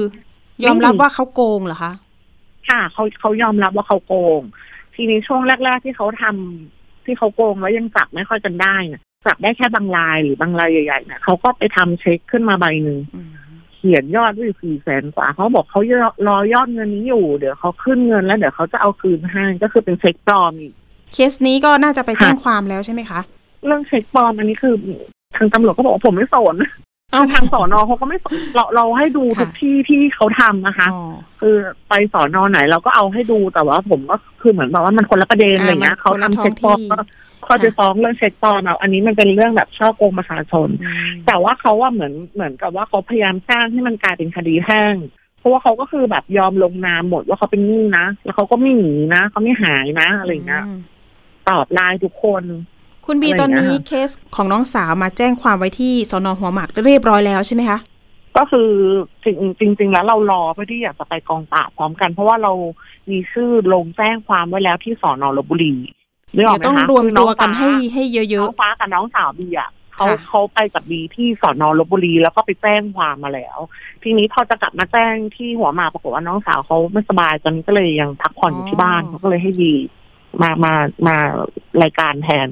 [0.65, 1.93] ยอมรับว่าเขาโกงเหรอคะ
[2.69, 4.41] ค่ะเขาเขายอมรับว่าเขาโกง
[4.95, 13.31] ทีนี้ช่วงแรก ๆ ที่เขาทำที่เขาโกงแล้วยังจับไม่ค่อยกันได้เนี่ยจับได้แค่บางรายหรือบางรายใหญ่ๆเนี่ยเขาก็ไปทำเช็คขึ้นมาใบหนึ่งอืม
[13.77, 15.81] เขียนยอดไว้อยู่สี่แสนกว่าเขาบอกเขา
[16.29, 20.73] รอยอดเงินนี้อยู่ เดี๋ยวเขาขึ้นเงินแล้วเดี๋ยวเขาจะเอาคืนให้ก็คือเป็นเช็คปลอมอีก
[21.13, 23.21] เคสนี้ก็น่าจะไปแจ้งความแล้วใช่ไหมคะ
[23.67, 24.75] เรื่องเช็คปลอมอันนี้คือ
[25.37, 26.57] ทางตำรวจก็บอกว่าผมไม่สน
[27.13, 31.03] เอ้าทางสอนอเขาก็ไม่สนเราเราให้ดูค่ะทุกที่ที่เขาทำนะคะอ๋อ
[31.41, 31.55] คือ
[31.89, 36.81] ไปสอนอไหนเราก็เอาให้ดูแต่ว่าผมก็คือเหมือนแบบว่ามันคนละประเด็นอะไรเงี้ยอ่าเขามันคนละทำเช็คปลอม
[37.47, 44.95] ท้องที่ก็ค่อยไปฟ้องเรื่องเช็คปลอมเอาอันนี้มันเป็นเรื่องแบบช่อโกงประชาชนอืมแต่ว่าเขาว่าเหมือนเหมือนกับว่าเขาพยายามสร้างให้มันกลายเป็นคดีแพ่ง
[45.39, 50.79] เพราะว่าเขาก็คือแบบยอมลงนามหมดว่าเขาเป็นหนี้นะแล้วเขาก็ไม่หนีนะเขาไม่หายนะอะไรเงี้ยม
[51.49, 52.43] ตอบไลน์ทุกคน
[53.07, 57.79] คุณบีอะไรตอนนี้อย่างเงี้ยค่ะเคสของน้องสาวมาแจ้งความไว้ที่สอนอหัวหมากเรียบร้อยแล้วใช่ไหมคะ
[58.37, 58.71] ก็คือ
[59.59, 62.53] จริงจริงๆแล้วเรารอเพื่อที่อยากจะไปกองปราบพร้อมกัน เพราะว่าเรา
[63.11, 66.06] มีชื่อลงแจ้งความไว้แล้วที่สอนอลบบุรีนึกอ
[66.37, 73.59] เดี๋อยกวไหมต้องคะรวมคือตัวองกันฟ้าให้ให้เยน้อะองฟ้ากับน้องสาวบีอะเขาค่ะเขาไปกับบีที่สอนอลบบุรีแล้วก็ไปแจ้งความมาแล้ว
[74.03, 79.73] ทีนี้พอจะกลับมาแจ้งที่หัวหมากปรากฏว่าน้องสาวเขาไม่สบายตอนนี้ก็เลยยังพักผ่อนอยู่ที่บ้านเขาก็เลยให้บี
[80.43, 80.75] มามา
[81.07, 81.17] มา
[81.83, 82.49] รายการแทน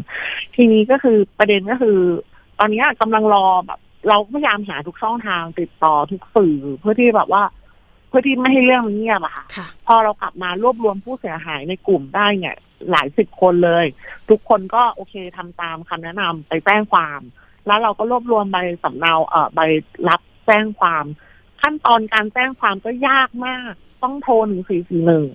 [0.57, 1.99] ทีนี้ก็คือประเด็นก็คือ
[2.59, 7.43] ตอนนี้กำลังรอแบบเราพยายามหาทุกช่องทางติดต่อทุกสื่อเพื่อที่แบบว่า
[8.09, 12.57] เพื่อที่ไม่ให้เรื่องมันเงียบอะค่ะๆค่ะ พอเรากลับมารวบรวมผู้เสียหายในกลุ่มได้เนี่ย
[12.91, 13.85] หลายสิบคนเลย
[14.31, 17.21] ทุกคนก็โอเคทำตามคำแนะนำไปแจ้งความ
[17.67, 19.61] แล้วเราก็รวบรวมใบสำเนาเอ่อใบ
[20.09, 21.05] รับแจ้งความ
[21.63, 25.27] ขั้นตอนการแจ้งความก็ยากมาก ต้องโทรหนึ่งสี่สี่หนึ่ง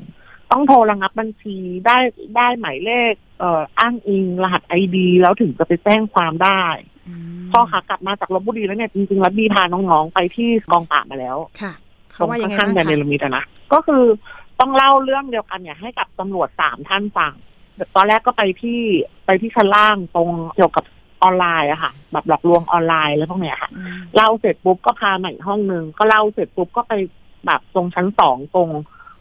[0.52, 1.98] ต้องโทรระงับบัญชีได้
[2.36, 6.64] ได้หมายเลขเอ่ออ้างอิงรหัสไอดีแล้วถึงจะไปแจ้งความได้
[7.08, 14.04] อืมพอขากลับมาจากลบบุรีแล้วเนี่ยจริงๆแล้วบีพาน้องๆไปที่กองปราบมาแล้วค่ะตเขารงว่ายังไงข้างบ้างๆแดนเนคะลมิดอะนะก็คือ
[14.60, 17.34] ต้องเล่าเรื่องเดียวกันเนี่ยให้กับตำรวจสามท่านฟัง
[17.96, 18.80] ตอนแรกก็ไปที่
[19.26, 20.84] ไปที่ชั้นล่างตรงเกี่ยวกับ
[21.24, 26.94] ออนไลน์อะค่ะ แบบหลอกลวงออนไลน์แล้วพวกเนี้ยค่ะอืมเล่าเสร็จปุ๊บก็พามาอีกห้องหนึ่งก็เล่าเสร็จปุ๊บก็ไป
[27.46, 28.70] แบบตรงชั้นสองตรง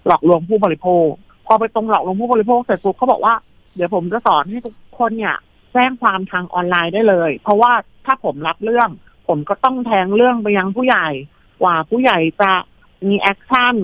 [0.07, 1.09] หลอกลวงผู้บริโภค
[1.47, 3.35] พอไปตรงหลอกลวงผู้บริโภคเสร็จปุ๊บเขาบอกว่า
[3.75, 5.37] เดี๋ยวผมจะสอนให้ทุกคนเนี่ย
[5.73, 7.73] แจ้งความทางออนไลน์ได้เลย เพราะว่า
[8.07, 8.89] ถ้าผมรับเรื่อง
[9.29, 11.09] ผมก็ต้องแทงเรื่องไปยังผู้ใหญ่
[11.63, 12.53] กว่าผู้ใหญ่จะ
[13.09, 13.75] มี action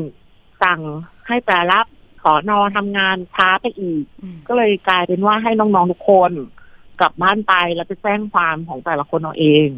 [0.63, 0.81] สั่ง
[1.29, 1.87] ให้แต่รับ
[2.25, 6.33] สอนอทำงานช้าไปอีกอืมก็เลยกลายเป็นว่าให้น้องๆทุกคน
[7.01, 9.69] กลับบ้านไปแล้วไปแจ้งความของแต่ละคนเอาเอง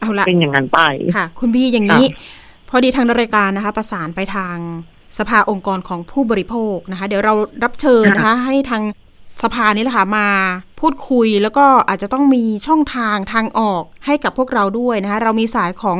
[0.00, 0.80] เอาละเป็นอย่างนั้นไป
[1.16, 2.04] ค่ะ คุณบีอย่างนี้
[2.68, 4.56] พอดีทางรายการนะคะ ประสานไปทาง
[5.18, 7.34] สภาองค์กรของผู้บริโภคนะคะ เดี๋ยวเรา
[7.64, 8.82] รับเชิญนะคะ ให้ทาง
[9.42, 10.28] สภานี้แหละค่ะมา
[10.80, 15.98] พูดคุยแล้วก็อาจจะต้องมีช่องทางทางออกให้กับพวกเราด้วยนะคะเรามีสายของ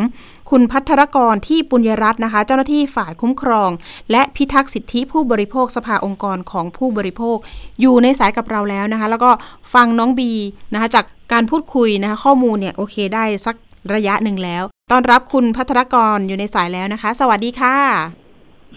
[0.51, 3.70] คุณพัทรกรที่ปุญญรัตน์นะคะ เจ้าหน้าที่ฝ่ายคุ้มครอง
[4.11, 7.37] และพิทักษ์สิทธิผู้บริโภคสภาองค์กรของผู้บริโภค
[7.81, 9.31] อยู่ในสายกับเราแล้วนะคะ แล้วก็
[9.75, 10.33] ฟังน้องบี
[10.73, 13.57] นะคะจากการพูดคุยนะคะข้อมูลเนี่ยโอเคได้สัก
[13.94, 18.24] ระยะหนึ่งแล้ว ต้อนรับคุณพัทรกรอยู่ในสายแล้วนะคะ สวัสดีค่ะ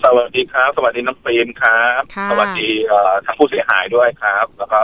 [0.04, 4.80] สวัสดีครับ สวัสดีน้องปรีมครับ ค่ะ สวัสดีเอ่อทั้งผู้เสียหายด้วยครับ แล้วก็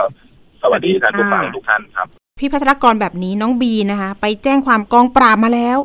[0.62, 2.06] สวัสดีท่านผู้ฟังทุกท่านครับ
[2.40, 5.78] พี่พัทรกรแบบนี้น้องบีนะคะ ไปแจ้งความกองปราบมาแล้ว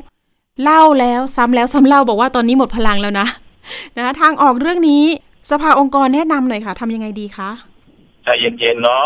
[0.63, 3.27] เล่าแล้วซ้ำแล้วซ้ำเล่าบอกว่าตอนนี้หมดพลังแล้วนะ
[3.97, 5.03] นะคะทางออกเรื่องนี้
[5.51, 7.49] สภาองค์กรแนะนำหน่อยค่ะทำยังไงดีคะ
[8.23, 9.05] ใจเย็นๆเนาะ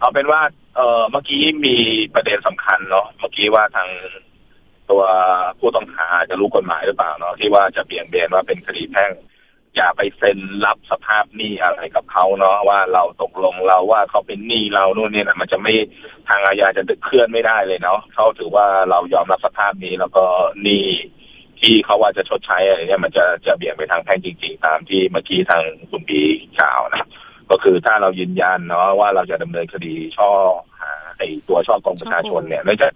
[0.00, 0.40] เอาเป็นว่า
[0.76, 1.76] เออเมื่อกี้มี
[2.14, 3.88] ประเด็นสำคัญเนาะเมื่อกี้ว่าทาง
[4.90, 5.02] ตัว
[5.58, 9.12] ผู้ต้องหาจะรู้กฎหมายหรือเปล่าเนาะที่ว่าจะเบี่ยงเบนว่าเป็นคดีแพ่ง
[9.78, 15.72] อย่าไปเซ็นรับสภาพหนี้อะไรกับเขาเนาะว่าเราตกลงเราว่าเขาเป็นหนี้เรานู่นนี่นะมันจะไม่
[16.28, 20.24] ทางอาญาจะดึกเคลื่อนไม่ได้เลยเนาะเขาถือว่าเรายอมรับสภาพนี้แล้วก็
[20.62, 20.86] หนี้
[21.60, 26.22] ที่เขาว่าจะชดใช้อะไรเนี่ยมันจะจะเบี่ยงไปทางแพ่งจริง ๆ ตามที่เมื่อกี้ทางคุณบี
[26.60, 27.06] กล่าวนะ
[27.50, 30.30] ก็คือถ้าเรายืนยันเนาะว่าเราจะดำเนินคดีช่อ
[31.18, 32.88] ไอตัวช่อกองประชาชนเนี่ยแล้วจะ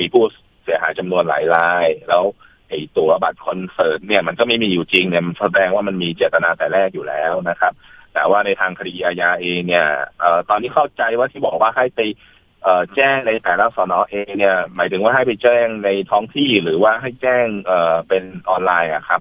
[0.00, 0.24] มีผู้
[0.64, 2.24] เสียหายจำนวนหลายรายแล้ว
[2.68, 7.72] ไอตัวบัตรคอนเสิร์ตเนี่ยมันก็ไม่มีอยู่จริงเนี่ยมันแสดงว่ามันมีเจตนาแต่แรกอยู่แล้วนะครับ
[8.14, 9.86] แต่ว่าในทางคดีอาญาเองเนี่ย
[10.20, 12.00] เอ่อตอนนี้เข้าใจว่าที่บอกว่าให้ไป
[12.62, 19.20] เอ่อแจ้งในแต่ละสนอเองเนี่ย หมายถึงว่าให้ไปแจ้งในท้องที่หรือว่าให้แจ้งเอ่อเป็นออนไลน์อะครับ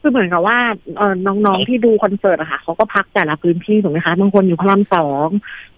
[0.00, 0.58] คือเหมือนกับว่า
[0.96, 5.28] เออน้องๆที่ดูคอนเสิร์ตอะค่ะเขาก็พักแต่ละพื้นที่ถูกไหมคะบางคนอยู่พระรามสอง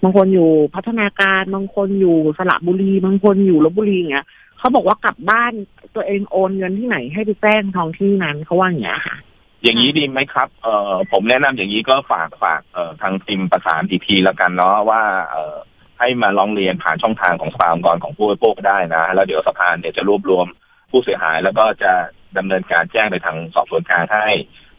[0.03, 4.27] บางคนอยู่พัฒนาการบางคนอยู่สระบุรี บางคนอยู่ลบบุรีอย่างเงี้ย
[4.59, 5.53] เขาบอกว่ากลับบ้าน
[5.94, 9.16] ตัวเองโอนเงินที่ไหนให้ไปแจ้งท้องที่นั้นเขาว่าอย่างเงี้ยค่ะ
[9.62, 15.57] อย่างนี้ดีไหมครับ เอ่อผมแนะนำอย่างนี้ก็ฝากฝากเอ่อทางทีมประสานอีกทีแล้วกันเนาะว่า เอ่อ
[15.98, 20.46] ให้มาร้องเรียนผ่านช่องทางของสภาองค์กรของผู้บริโภคได้นะ แล้วเดี๋ยวสภาเนี่ยจะรวบรวม
[20.90, 21.92] ผู้เสียหาย แล้วก็จะ
[22.38, 24.27] ดำเนินการแจ้งไปทางสอบสวนกลางให้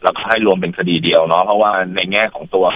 [0.02, 2.66] แล้วก็ให้รวมเป็นคดีเดียวเนาะเพราะว่าในแง่ของตัว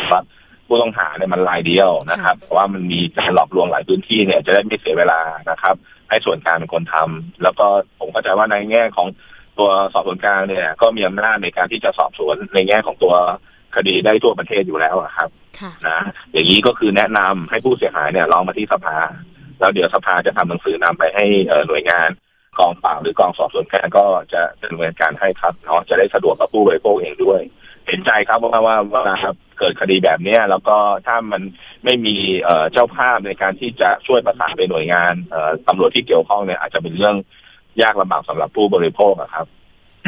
[0.67, 5.21] ผู้ต้องหาเนี่ยมันรายเดียวนะครับแต่ว่ามันมีการหลอกลวงหลายพื้นที่เนี่ยจะได้ไม่เสียเวลา
[5.51, 5.75] นะครับ
[6.15, 7.67] ให้ส่วนกลางเป็นคนทำแล้วก็
[8.01, 9.09] ผมเข้าใจว่าในแง่ของ
[9.59, 13.15] ตัวสอบสวนกลางเนี่ย ก็มีอำนาจในการที่จะสอบสวนในแง่ของตัว
[13.77, 15.29] คดีได้ทั่วประเทศอยู่แล้วอะครับ
[15.61, 15.99] ค่ะนะ
[16.33, 18.99] อย่างนี้ก็คือแนะนำให้ผู้เสียหายเนี่ยร้องมาที่สภา
[19.61, 22.09] แล้วเดี๋ยวสภาจะทำหนังสือนำไปให้เอ่อหน่วยงาน
[22.59, 27.41] กองปราบหรือกองสอบสวนกลางก็จะดำเนินการให้ครับเนาะจะได้สะดวกกับผู้บริโภคเองด้วย
[27.87, 31.43] เห็นใจครับว่าว่าว่าครับเกิดคดีแบบเนี้ยแล้วก็ถ้ามัน
[31.85, 37.17] ไม่มีเอ่อเจ้าภาพในการที่จะช่วยประสานไปหน่วยงานเอ่อตำรวจที่เกี่ยวข้องเนี่ยอาจจะเป็นเรื่อง
[37.83, 39.47] ยากลำบากสำหรับผู้บริโภคอะครับ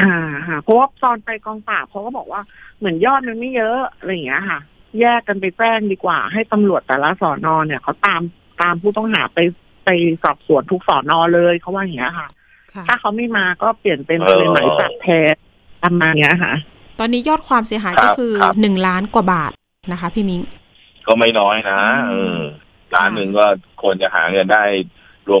[0.01, 0.15] อ่า
[0.47, 2.41] ค่ะเพราะว่าตอนไปกองปราบเขาก็บอกว่า
[2.77, 4.59] เหมือนยอดมันไม่เยอะอะไรอย่างเงี้ยค่ะ
[5.01, 8.21] แยกกันไปแจ้งดีกว่า ให้ตำรวจแต่ละสอนอเนี่ยเขาตาม
[8.61, 9.39] ตามผู้ต้องหาไป
[9.85, 9.89] ไป
[10.23, 12.27] สอบสวนทุกสอนอเลยเขาว่าอย่างเงี้ยค่ะ
[12.73, 15.35] ค่ะถ้าเขาไม่มาก็เปลี่ยนเป็นเออเป็นหมายจับแทน
[15.83, 16.53] ประมาณเนี้ยค่ะ
[16.99, 19.51] ตอนนี้ยอดความเสียหายครัก็บคือครับหนึ่งล้านกว่าบาท
[19.91, 20.41] นะคะ พี่มิง
[21.07, 21.79] ก็ไม่น้อยนะ
[22.11, 22.41] อืเอมอ
[22.95, 23.45] ล้านหนึ่งก็
[23.81, 24.63] ควรจะหาเงินได้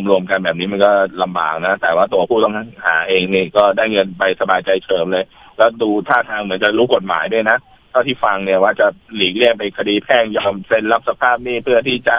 [0.09, 0.91] รวมๆกันแบบนี้มันก็
[1.23, 2.53] ลำบากนะ แต่ว่าตัวผู้ต้อง
[2.85, 5.25] หาเองนี่ก็ได้เงินไปสบายใจเฉิมเลย
[5.57, 7.57] แล้วดูท่าทางเหมือนจะรู้กฎหมายด้วยนะ
[7.91, 12.15] เท่าที่ฟังเนี่ยว่าจะหลีกเลี่ยงไปคดีแพ่งยอมเซ็นรับสภาพหนี้เพื่อที่จะ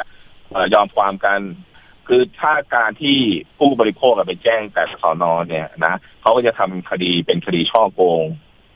[0.50, 1.40] เอ่อยอมความกัน
[2.08, 3.18] คือถ้าการที่
[3.58, 8.24] ผู้บริโภคอะไปแจ้งแต่สอนอเนี่ยนะเขาก็จะทำคดีเป็นคดีช่อโกง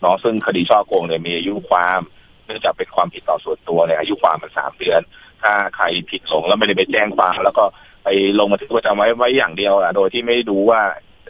[0.03, 2.01] เนาะซึ่งคดีช่อโกงเนี่ยมีอายุความ
[2.47, 5.01] เนื่องจากเป็นความผิดต่อส่วนตัวเนี่ยอายุความมันสามเดือน
[5.43, 7.65] ถ้าใครผิดหลงแล้วไม่ได้ไปแจ้งความแล้วก็
[8.05, 10.81] ไปลงบันทึกประจำไว้ไว้อย่างเดียวอะโดยที่ไม่ดูว่า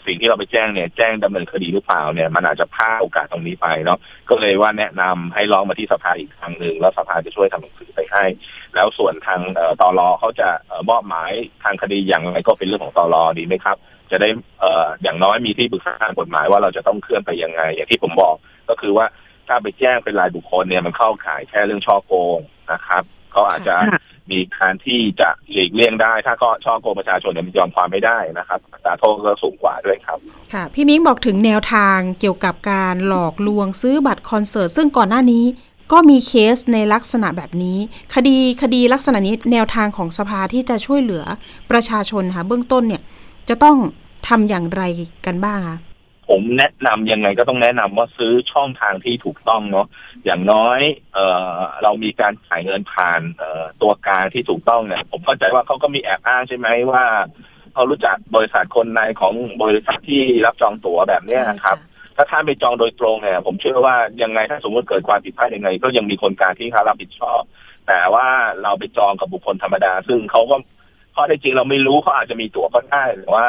[0.06, 3.98] สิ่งที่เราไปแจ้งเนี่ยแจ้งดำเนินคดีหรือเปล่าเนี่ยมันอาจจะพลาดโอกาสตรงนี้ไปเนาะ
[4.30, 8.24] ก็เลยว่าแนะนำให้ร้องมาที่สภาอีกครั้งหนึ่งแล้วสภาจะช่วยทำหนังสือไปให้
[8.74, 9.40] แล้วส่วนทาง
[9.80, 10.48] ตอรอเขาจะ
[10.90, 11.32] มอบหมาย
[11.64, 13.76] ทางคดีอย่างไรก็เป็นเรื่องของตอรอดีไหมครับ
[14.12, 14.28] จะได้
[14.60, 18.34] เอ่ออย่างน้อยมีที่ปรึกษาทางกฎหมายว่าเราจะต้องเคลื่อนไปยังไง อย่างที่ผมบอก
[18.68, 19.06] ก็คือว่า
[19.48, 22.38] ถ้าไปแจ้งเป็นรายบุคคลเนี่ยมันเข้าข่ายแค่เรื่องช่อโกง
[22.72, 24.00] นะครับเขาอาจจะค่ะ
[24.32, 30.18] มีการที่จะหลีกเลี่ยงได้ ถ้าก็ช่อโกงประชาชนเนี่ยมันยอมความไม่ได้นะครับอัตราโทษก็สูงกว่าด้วยครับ
[30.52, 35.44] ค่ะ พี่มิงบอกถึงแนวทางเกี่ยวกับการหลอกลวงซื้อบัตรคอนเสิร์ต ซึ่งก่อนหน้านี้
[35.92, 37.78] ก็มีเคสในลักษณะแบบนี้
[38.14, 41.24] คดีคดีลักษณะนี้แนวทางของสภาที่จะช่วยเหลือ
[41.70, 43.02] ประชาชนค่ะเบื้องต้นเนี่ย
[43.48, 43.76] จะต้อง
[44.28, 44.82] ทำอย่างไร
[45.26, 45.78] กันบ้างคะ
[46.30, 49.86] ผมแนะนำยังไงก็ต้องแนะนำว่าซื้อช่องทางที่ถูกต้องเนาะ
[50.24, 50.80] อย่างน้อย
[51.14, 51.18] เอ
[51.56, 57.04] อเรามีการจ่ายเงินผ่านเอ่อตัวกลางที่ถูกต้องเนี่ยผมเข้าใจว่าเขาก็มีแอบอ้างใช่ไหมว่า
[57.74, 61.78] เขารู้จักบริษัทคนในของบริษัทที่รับจองตั๋วแบบเนี้ยนะครับ
[62.16, 67.40] ถ้าท่านไปจองโดยตรงเนี่ยผมเชื่อว่ายังไงถ้าสมมติเกิดความผิดพลาดยังไง ก็ยังมีคนกลางที่เขารับผิดชอบ
[67.88, 68.26] แต่ว่า
[68.62, 70.56] เราไปจองกับบุคคลธรรมดา ซึ่งเขาก็
[71.14, 73.46] ข้อเท็จจริงเราไม่รู้เขาอาจจะมีตั๋วก็ได้แต่ว่า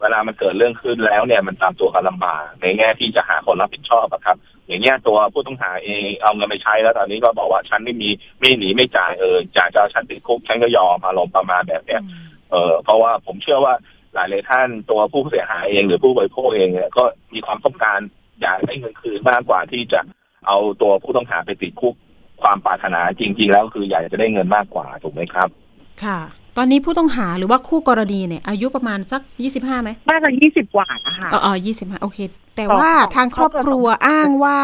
[0.00, 4.36] เวลามันเกิดเรื่องขึ้นแล้วเนี่ยมันตามตัวกันลำบากในแง่ที่จะหาคนรับผิดชอบอะครับ
[4.68, 8.08] อย่างเงี้ยตัวผู้ต้องหาเองเอาเงินไปใช้แล้วตอนนี้ก็บอกว่าฉันไม่มี
[8.40, 12.02] ไม่หนีไม่จ่ายเออจ่ายจะเอาฉันติดคุกฉันก็ยอมอารมณ์ประมาณแบบเนี้ย
[12.50, 13.74] เออเพราะว่าผมเชื่อว่า
[14.14, 18.00] หลายหลายๆท่านตัวผู้เสียหายเองหรือผู้บริโภคเองเนี่ยก็มีความต้องการ
[18.42, 20.00] อยากได้เงินคืนมากกว่าที่จะ
[20.46, 21.94] เอาตัวผู้ต้องหาไปติดคุก
[22.42, 25.48] ความปรารถนาจริง ๆ แล้วคืออยากจะได้เงินมากกว่าถูกไหมครับ
[26.04, 26.18] ค่ะ
[26.60, 32.18] ตอนนี้ผู้ต้องหาหรือว่าคู่กรณีเนี่ย อายุประมาณสักยี่สิบห้าไหมน่าจะยี่สิบกว่านะคะเออเออยี่สิบห้าโอเค
[32.54, 34.58] แต่สองว่าสองทางครอบครัวอ้างว่า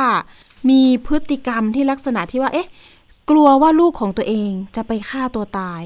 [0.70, 2.68] มีพฤติกรรมที่ลักษณะที่ว่า เอ๊ะ
[3.30, 5.82] กลัวว่าลูกของตัวเองจะไปฆ่าตัวตาย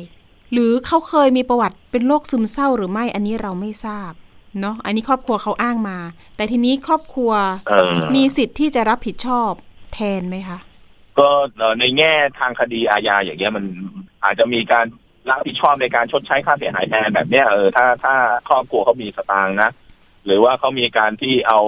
[0.53, 4.13] หรือเขาเคยมีประวัติเป็นโรคซึมเศร้าหรือไม่อันนี้เราไม่ทราบ
[4.61, 5.99] เนาะอันนี้ครอบครัวเขาอ้างมา
[6.37, 7.33] แต่ทีนี้ครอบครัว
[7.69, 9.51] เออมีสิทธิ์ที่จะรับผิดชอบ
[9.95, 10.59] แทนไหมคะ
[11.19, 13.65] ก็เอ่อในแง่ทางคดีอาญาอย่างเงี้ยมัน
[14.25, 14.87] อาจจะมีการ
[15.31, 18.15] รับผิดชอบในการชดใช้ค่าเสียหายแทนแบบเนี้ยเออถ้าถ้า
[18.49, 19.71] ครอบครัวเขามีสตางค์นะ
[20.27, 21.61] หรือว่าเขามีการที่เอา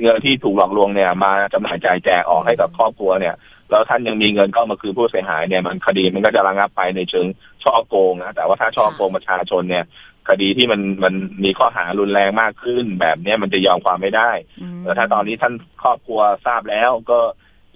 [0.00, 3.34] เงินที่ถูกหลอกลวงเนี่ยมาจำหน่ายจ่ายแจกออกให้กับครอบครัวเนี่ย
[3.70, 7.26] แล้วท่านยังมีเงินเข้ามาคือผู้เสียหายเนี่ยมันคดีมันก็จะระงับไปในเชิง
[7.62, 9.84] ช่อโกงนะแต่ว่าถ้าช่อโกงประชาชนเนี่ย
[10.28, 17.18] คดีที่มันมันมีข้อหารุนแรงมากขึ้น แบบเนี้ยมันจะยอมความไม่ได้อืมแต่ถ้าตอนนี้ท่านครอบครัวทราบแล้วก็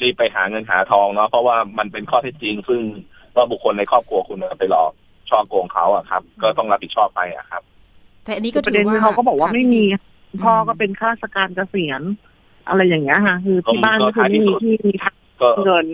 [0.03, 2.81] รีบไปหาเงินหาทองเนาะเพราะว่ามันเป็นข้อเท็จจริงซึ่ง
[3.37, 4.92] ว่าบุคคลในครอบครัวคุณไปหลอก
[5.30, 7.62] ช่อโกงเขาอะครับ ก็ต้องรับผิดชอบไปอะครับ
[8.24, 9.82] แต่อันนี้คืก็อประถืเด็อนว่าคือเขาก็บอกว่าค่ะไม่มี
[10.32, 12.02] อืมพ่อก็เป็นข้าราชการเกษียณ
[12.68, 15.87] อะไรอย่างเงี้ยค่ะ คือที่บ้านก็ก็คือไม่มีท้ายที่สุดที่มีทางก็เงิน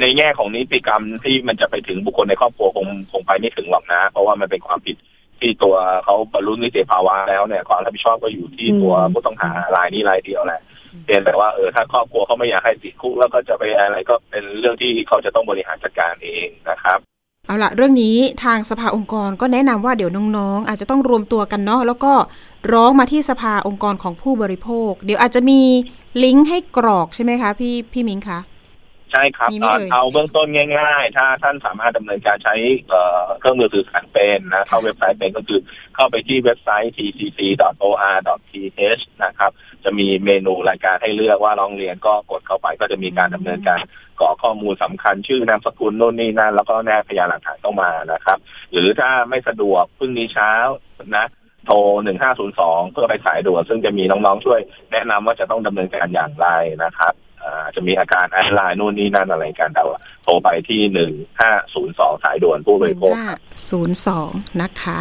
[0.00, 4.96] ในแง่ของนิติกรรมที่มันจะไปถึงบุคคลในครอบครัวคงคงไปไม่ถึงหรอกนะ เพราะว่ามันเป็นความผิด
[5.40, 10.62] ที่ตัวเขาบรรลุนิติภาวะแล้วเนี่ยความรับผิดชอบก็อยู่ที่ตัวอืมผู้ต้องหารายนี้รายเดียวแหละ
[11.04, 16.98] เพียงแต่ว่าเออถ้าครอบครัวเขาไม่อยากให้ติดคุกแล้วก็จะไปอะไรก็เป็นเรื่องที่เขาจะต้องบริหารจัดการเองนะครับ
[17.48, 22.12] เอาละเรื่องนี้ทางสภาองค์กรก็แนะนำว่าเดี๋ยวน้องๆ อาจจะต้องรวมตัวกันเนาะแล้วก็
[22.72, 25.60] ร้องมาที่สภาองค์กรของผู้บริโภค เดี๋ยวอาจจะมี
[26.24, 28.40] ลิงก์ให้กรอกใช่ไหมคะพี่พี่มิงคะ
[29.12, 30.46] ใช่ครับมีไหมเอาเอ่ยเอาเบื้องต้น
[30.78, 32.54] ง่าย ๆ ถ้าท่านสามารถดำเนินการใช้
[32.88, 35.60] เอ่อเครื่องมือสื่อสารเป็นนะเข้าเว็บไซต์เป็นก็คือ
[35.94, 39.50] เข้าไปที่เว็บไซต์ tcc.or.th นะครับ
[39.84, 43.82] จะมีเมนูรายการให้เลือกว่าร้องเรียนก็กดเข้าไปก็จะมีการดำเนินการ
[44.20, 48.38] กรอกข้อมูลสำคัญชื่อนามสกุลโน่นนี่นั่นแล้วก็แนบพยานหลักฐานเข้ามานะครับ
[48.72, 50.52] หรือถ้าไม่สะดวกพรุ่งนี้เช้า
[51.16, 51.26] นะ
[51.66, 51.76] โทร
[52.34, 54.60] 1502 เพื่อไปสายด่วนซึ่งจะมีน้องๆช่วย
[54.92, 56.48] แนะนำว่าจะต้องดำเนินการอย่างไร
[56.84, 57.12] นะครับ
[57.74, 60.80] จะมีอาการแอดไลน์นู่นนี่นั่นอะไรกันแต่ว่าโทรไปที่
[61.56, 63.30] 1502 สายด่วนผู้บริโภคห้า
[63.70, 64.30] ศูนย์สอง
[64.62, 65.00] นะคะ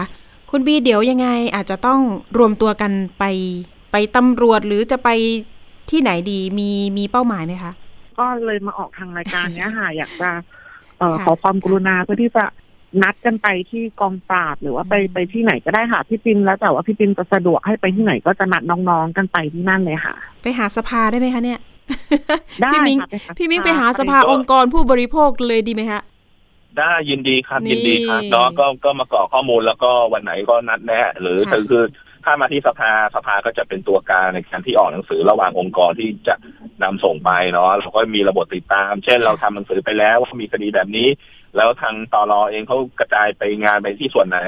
[0.51, 1.99] คุณบีเดี๋ยวยังไงอาจจะต้อง
[2.37, 3.25] รวมตัวกันไป
[3.91, 5.09] ไปตำรวจหรือจะไป
[5.91, 7.71] ที่ไหนดีมีมีเป้าหมายไหมคะ
[8.19, 10.29] ก็เลยมาออกทางรายการเนี้ยค่ะอยากจะ
[10.99, 12.43] เอ่อค่ะขอความกรุณาเพื่อที่จะ
[13.03, 21.59] นัดกันไปที่กองปราบหรือว่าไปอืมไปที่ไหนก็ได้ค่ะพี่ปินแล้วแต่ว่าพี่ปินจะสะดวกให้ไปที่ไหนก็จะนัดน้องๆกันไปที่นั่นเลยค่ะ ไปหาสภาได้ไหมคะเนี่ย
[22.61, 26.01] ได้พี่มิงค่ะไปหาพี่มิงสภาไปหาสภาไปองค์กรผู้บริโภคเลยดีไหมคะ
[26.77, 31.83] ได้ยินดีครับนี่ยินดีครับเนาะก็ก็มากรอกข้อมูลแล้วก็วันไหนก็นัดแนะหรือค่ะคือ
[32.29, 36.35] ถ้ามาที่สภาสภาก็จะเป็นตัวกลางในการที่ออกหนังสือระหว่างองค์กรที่จะ
[36.83, 41.07] นำส่งไปเนาะเราก็มีระบบติดตาม เช่นเราทำหนังสือไปแล้วว่ามีคดีแบบนี้
[41.57, 44.39] แล้วทางตอรอเองเขากระจายไปงานไปที่ส่วนไหน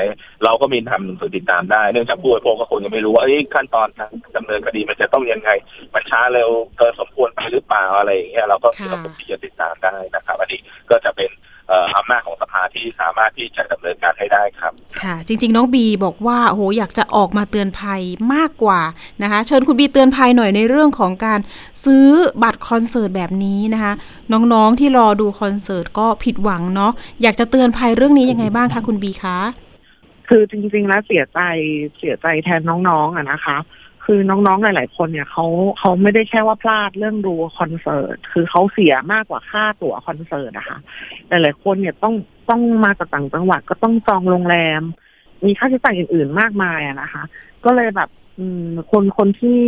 [0.43, 5.49] เราก็มีทำหนังสือติดตามได้ เนื่องจากผู้บริโภคก็คงจะไม่รู้ว่าเอ้ยขั้นตอนการดำเนินคดีมันจะต้องยังไง
[5.93, 10.59] มันช้าเร็วเกินสมควรไปหรือเปล่าอะไรอย่างเงี้ยเราก็มีค่ะระบบที่จะติดตามได้นะครับอันนี้
[10.91, 18.01] ก็จะเป็นเอ่ออำนาจของสภาที่สามารถที่จะดำเนินการให้ได้ครับ ค่ะ จริง ๆ น้องบีบอกว่าโอ้โหอยากจะออกมาเตือนภัย
[18.34, 18.82] มากกว่า
[19.23, 21.39] นะคะเชิญคุณบีเตือนภัยหน่อยในเรื่องของการ
[21.86, 22.08] ซื้อ
[22.43, 23.93] บัตรคอนเสิร์ตแบบนี้นะคะ
[24.34, 29.38] น้องๆที่รอดูคอนเสิร์ตก็ผิดหวังเนาะอยากจะเตือนภัยเรื่องนี้ยังไงบ้างคะคุณบีคะ
[30.29, 31.39] คือจริงๆแล้วเสียใจ
[31.97, 33.58] เสียใจแทนน้องๆอะนะคะ
[34.12, 35.45] คือน้องๆ หลาย ๆ คนเนี่ยเขา
[35.80, 40.78] เขาไม่ได้แค่ว่าพลาดเรื่องดูคอนเสิร์ต คือเขาเสียมากกว่าค่าตั๋วคอนเสิร์ตนะคะ
[41.30, 42.13] หลายๆคนเนี่ยต้อง
[42.50, 44.82] ต้องมาจากต่างจังหวัดก็ต้องจองโรงแรม
[45.45, 47.24] มีค่าใช้จ่ายอื่น ๆ มากมายอะนะคะ
[47.65, 48.10] ก็เลยแบบ
[48.91, 49.60] คนคนที่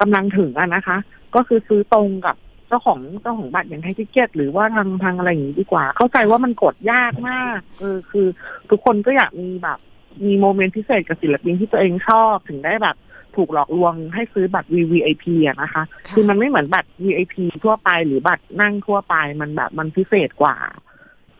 [0.00, 0.96] กำลังถึงอะนะคะ
[1.34, 2.36] ก็คือซื้อตรงกับ
[2.68, 8.26] เจ้าของเจ้าของบัตรอย่าง Thaiticket หรือว่าทางทางอะไรอย่างนี้ดีกว่า เข้าใจว่ามันกดยากมากเออคือ
[8.70, 9.78] ทุกคนก็อยากมีแบบ
[10.24, 12.96] มี moment พิเศษกับศิลปินที่ตัวเองชอบถึงได้แบบ
[13.36, 20.56] ถูกหลอกลวงให้ซื้อบัตร VVIP อะนะคะค่ะคือมันไม่เหมือนบัตร VIP ทั่วไปหรือบัตรนั่งทั่วไปมันแบบมันพิเศษกว่า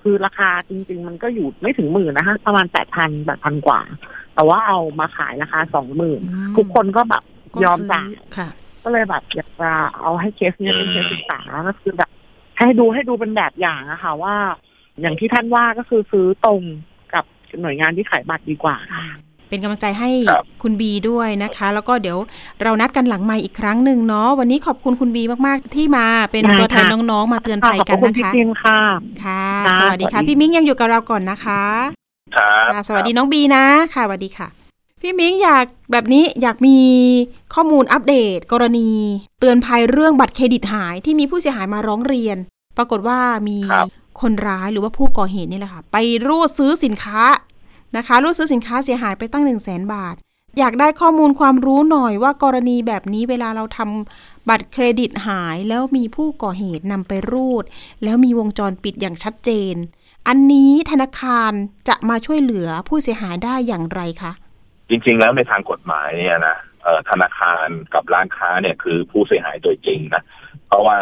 [0.02, 3.80] คือราคาจริง ๆ มันก็อยู่ไม่ถึงหมื่นนะคะ ประมาณแปดพันแปดพันกว่า
[4.34, 7.22] แต่ว่าเอามาขายราคาสองหมื่นอืมทุกคนก็แบบ
[7.54, 8.48] ก็ยอมซื้จ่ายค่ะ
[8.82, 12.10] ก็เลยแบบอยากจะเอาให้เคสเนี้ยเป็นเคสอืมศึกษาก็คือแบบ
[12.58, 14.34] ให้ดูให้ดูเป็นแบบอย่างอะค่ะว่า
[15.00, 16.62] อย่างที่ท่านว่าก็คือซื้อตรง
[17.14, 17.24] กับ
[17.60, 19.04] หน่วยงานที่ขายบัตรดีกว่าค่ะ
[19.50, 22.18] เป็นกำลังใจให้ครับคุณบีด้วยนะคะ แล้วก็เดี๋ยว
[22.62, 28.80] เรานัดกันหลังไมค์อีกครั้งหนึ่งเนาะวันนี้ขอบคุณคุณบีมากๆ ที่มาเป็นได้ตัวแทนค่ะน้องๆ มาเตือนค่ะภัยขอบกันคุณนะพี่คะจินค่ะ
[29.24, 31.62] ค่ะค่ะ สวัสดีค่ะสวัสดีพี่มิ้งยังอยู่กับเราก่อนนะคะ
[32.36, 34.48] ครับค่ะสวัสดีน้องบีนะค่ะสวัสดีค่ะ
[35.02, 36.78] พี่มิ้งอยากแบบนี้อยากมี
[37.54, 38.90] ข้อมูลอัปเดต กรณี
[39.40, 42.36] เตือนภัยเรื่องบัตรเครดิตหายที่มีผู้เสียหายมาร้องเรียน
[42.78, 43.88] ปรากฏว่ามีครับ
[44.20, 47.20] คนร้ายหรือว่าผู้ก่อเหตุนี่แหละค่ะ ไปรูดซื้อสินค้า
[47.96, 50.16] นะคะรูดซื้อสินค้าเสียหายไปตั้งหนึ่งแสนบาท
[50.58, 57.64] อยากได้ข้อมูลความรู้หน่อยว่ากรณีแบบนี้เวลาเราทำบัตรเครดิตหายแล้วมีผู้ก่อเหตุนำไปรูด
[58.04, 59.74] แล้วมีวงจรปิดอย่างชัดเจน
[60.28, 61.52] อันนี้ธนาคาร
[61.88, 64.32] จะมาช่วยเหลือผู้เสียหายได้อย่างไรคะ
[64.90, 66.56] จริง ๆ แล้วในทางกฎหมายเนี่ยนะ
[67.10, 70.22] ธนาคารกับร้านค้าเนี่ยคือผู้เสียหายโดยจริงนะ
[70.70, 70.98] เพราะว่า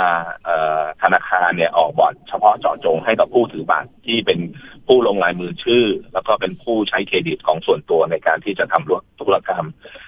[1.03, 4.39] ธนาคารเนี่ยออกบอร์ดเฉพาะเจาะจงให้กับผู้ถือบัตรที่เป็น
[4.87, 9.67] ผู้ลงลายมือชื่อ แล้วก็เป็นผู้ใช้เครดิตของส่วนตัวในการที่จะทำธุรกรรม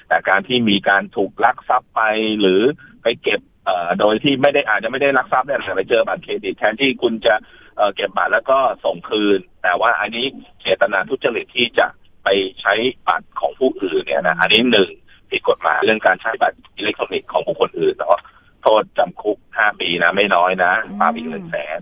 [0.09, 2.01] แต่การที่มีการถูกลักทรัพย์ไป
[2.41, 2.61] หรือ
[3.03, 7.35] ไปเก็บเอ่อโดยที่ไม่ได้อาจจะไม่ได้ลักทรัพย์เนี่ยแต่ไปเจอบัตรเครดิตแทนที่คุณจะ
[7.77, 10.27] เอ่อเก็บบัตรแล้วก็ส่งคืน แต่ว่าอันนี้
[10.63, 11.87] เจตนาทุจริตที่จะ
[12.25, 12.29] ไป
[12.61, 12.75] ใช้
[13.09, 14.91] บัตรของผู้อื่นเนี่ยนะอันนี้หนึ่ง
[15.31, 18.21] ผิดกฎหมายเรื่องการใช้บัตรอิเล็กทรอนิกส์ของบุคคลอื่นเนาะ
[18.63, 21.79] โทษจำคุกห้าปีนะไม่น้อยนะปรับอีกหนึ่งแสน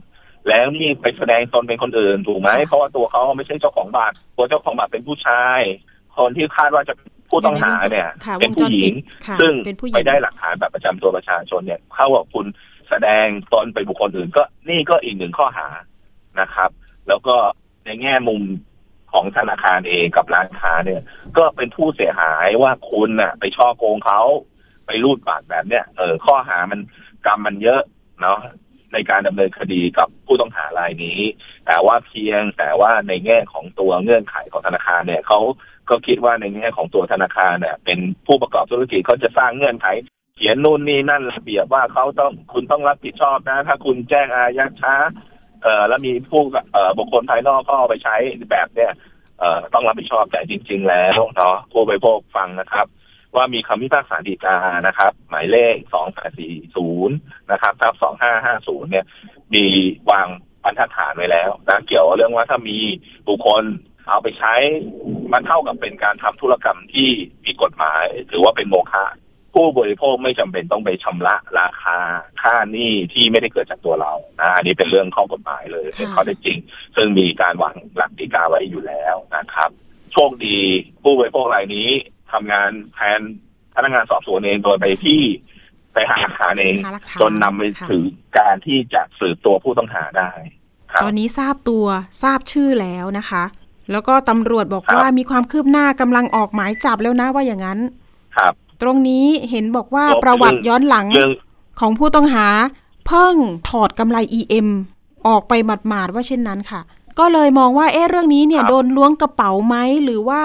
[0.49, 5.61] แล้วนี่ไปแสดงตนเป็นคนอื่นถูกไหมเพราะว่าตัวเขาไม่ใช่เจ้าของบัตรตัวเจ้าของบัตรเป็นผู้ชาย
[6.17, 6.95] คนที่คาดว่าจะ
[7.31, 12.47] ผู้ต้องหาเนี่ยค่ะเป็นวงจผู้รหญิปิงดค่ะซึ่งเป็นผู้หญิงไปได้หลักฐานแบบประจำตัวประชาชนเนี่ยเข้ากับคุณ
[12.89, 15.69] แสดงตนเป็นบุคคลอื่น ก็นี่ก็อีกหนึ่งข้อหา
[16.41, 16.71] นะครับ
[17.09, 17.37] แล้วก็
[17.85, 18.43] ในแง่มุม
[19.13, 21.03] ของธนาคารเองกับร้านค้าเนี่ย
[21.39, 24.21] ก็เป็นผู้เสียหายว่าคุณน่ะ ไปช่อโกงเขา
[24.89, 26.81] ไปรูดบัตรแบบเนี้ยเออข้อหามัน
[27.27, 27.83] กรรมมันเยอะ
[28.23, 28.39] เนาะ
[28.93, 31.21] ในการดำเนินคดีกับผู้ต้องหารายนี้
[31.67, 35.41] แต่ว่าเพียงแต่ว่าในแง่ของตัวเงื่อนไขของธนาคารเนี่ยเขา
[35.91, 39.89] ก็คิดว่าในแง่ของตัวธนาคารเนี่ย เป็นผู้ประกอบธุรกิจเขาจะสร้างเงื่อนไข
[40.37, 44.95] เขียนนู่นนี่นั่นระเบียบว่าเขาต้องคุณต้องรับผิดชอบนะ ถ้าคุณแจ้งอายัดช้า
[45.63, 48.17] เอ่อแล้วมีผู้เอ่อบุคคลภายนอกก็เอาไปใช้
[48.51, 48.93] แบบเนี้ย
[49.41, 52.87] เอ่อต้องรับผิดชอบแต่จริง ๆ แล้วเนาะผู้บริโภคฟังนะครับ
[53.37, 57.17] ว่ามีคำพิพากษาฎีกานะครับ หมายเลขสองแปดสี่ศูนย์
[57.53, 59.05] นะครับทับสองห้าห้าศูนย์เนี่ย
[59.55, 59.65] มี
[60.11, 60.29] วาง
[60.65, 62.79] บรรทัดฐานไว้แล้วนะเกี่ยวกับเรื่องว่าถ้ามี
[63.29, 63.65] บุคคล
[64.09, 64.55] เอาไปใช้
[65.33, 67.09] มันเท่ากับเป็นการทำธุรกรรมที่
[67.45, 69.07] ผิดกฎหมายหรือว่าเป็นโมฆะ
[69.55, 71.99] ผู้บริโภคไม่จำเป็นต้องไปชำระราคา
[72.43, 76.59] ค่าหนี้ที่ไม่ได้เกิดจากตัวเรานะอันนี้เป็นเรื่องข้อกฎหมายเลยเป็นข้อเท็จจริง
[76.97, 79.71] ซึ่งมีการวางหลักฎีกาไว้อยู่แล้วนะครับ
[80.13, 80.59] โชคดี
[81.03, 81.89] ผู้บริโภครายนี้
[82.33, 83.21] ทำงานแทน
[83.75, 85.21] พนักงานสอบสวนเองโดยไปที่
[85.93, 88.03] ไปหาหลักฐานเองหาหลักฐานจนนำไปค่ะถึง
[88.39, 90.31] การที่จะสืบตัวผู้ต้องหาได้
[90.93, 91.85] ครับตอนนี้ทราบตัว
[92.23, 93.45] ทราบชื่อแล้วนะคะ
[93.93, 97.79] แล้วก็ตำรวจบอกครับว่ามีความคืบหน้ากำลังออกหมายจับแล้วนะว่าอย่างนั้น
[98.37, 101.33] ครับ ตรงนี้เห็นบอกว่าก็ประวัติเรื่องย้อนหลังเรื่อง
[101.81, 102.47] ของผู้ต้องหา
[103.07, 103.35] เพิ่ง
[103.71, 104.69] ถอดกำไร EM
[105.29, 105.53] ออกไป
[105.89, 106.81] หมาดๆว่าเช่นนั้นค่ะ
[107.19, 110.43] ก็เลยมองว่าเอ๊ะเรื่องนี้เนี่ยครับโดนล้วงกระเป๋าไหมหรือว่า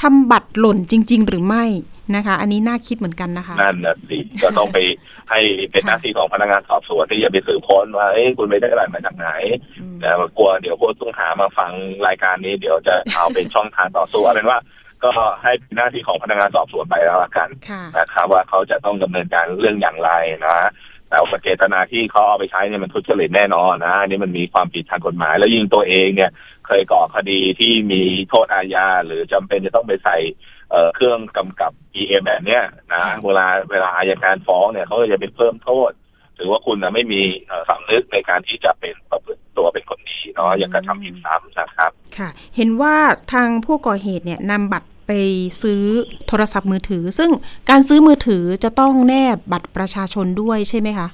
[0.00, 1.64] ทำบัตรหล่นจริง ๆ หรือไม่
[2.16, 4.78] นะคะ อันนี้น่าคิดเหมือนกันนะคะนั่นนะสิก็ต้องไป
[5.30, 9.28] ให้เป็นหน้าที่ของพนักงานสอบสวนที่จะไปสืบค้นว่าเอ้ยคุณไปได้อะไรมาจากไหน
[9.80, 11.72] อืมแต่ว่ากลัวเดี๋ยวผู้ต้องหามาฟัง
[12.06, 14.58] รายการนี้เดี๋ยวจะเอาเป็นช่องทางต่อสู้เอาเป็นว่า
[15.04, 15.10] ก็
[15.42, 20.10] ให้เป็นหน้าที่ของพนักงานสอบสวนไปแล้วละกันค่ะนะครับว่าเขาจะต้องดำเนินการเรื่องอย่างไร
[20.46, 20.70] นะ
[21.08, 26.30] แต่ว่าเจตนาที่เขาเอาไปใช้เนี่ยมันทุจริตแน่นอนนะอันนี่มันมีความผิดทางกฎหมาย แล้วยิ่งตัวเองเนี่ย
[26.72, 30.16] เคยก่อคดีที่มีโทษอาญาหรือจำเป็นจะต้องไปใส่
[30.70, 35.90] เอ่อเครื่องกำกับ EM แบบเนี้ยนะค่ะเวลาเวลาอายการฟ้องเนี่ยเขาก็จะไปเพิ่มโทษ
[36.38, 42.96] ถือว่าคุณนะไม่มีเอ่อสำนึกในการที่จะเป็นประพฤติตัวเป็นคนดีเนาะอย่ากระทำผิดซ้ำนะครับ ค่ะ เห็นว่า
[43.32, 45.12] ทางผู้ก่อเหตุเนี่ยนำบัตรไป
[45.62, 45.82] ซื้อ
[46.28, 47.30] โทรศัพท์มือถือ ซึ่ง
[47.70, 51.08] การซื้อมือถือจะต้องแนบบัตรประชาชนด้วยใช่ไหมคะ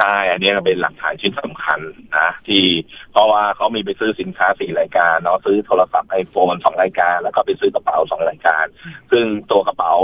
[0.00, 1.80] ใช่ อันนี้ก็เป็นหลักฐานชิ้นสำคัญ
[2.18, 2.64] นะที่
[3.12, 8.64] เพราะว่าเขามีไปซื้อสินค้าสี่รายการเนาะซื้อโทรศัพท์ไอโฟนสองรายการ แล้วก็ไปซื้อกระเป๋าสองรายการ
[9.10, 9.94] ซึ่งตัวกระเป๋า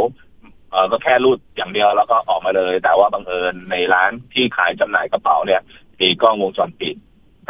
[0.73, 5.61] เออก็แค่รูดอย่างเดียวแล้วก็ออกมาเลย แต่ว่าบังเอิญในร้านที่ขายจำหน่ายกระเป๋าเนี่ย
[6.01, 6.97] มีกล้องวงจรปิด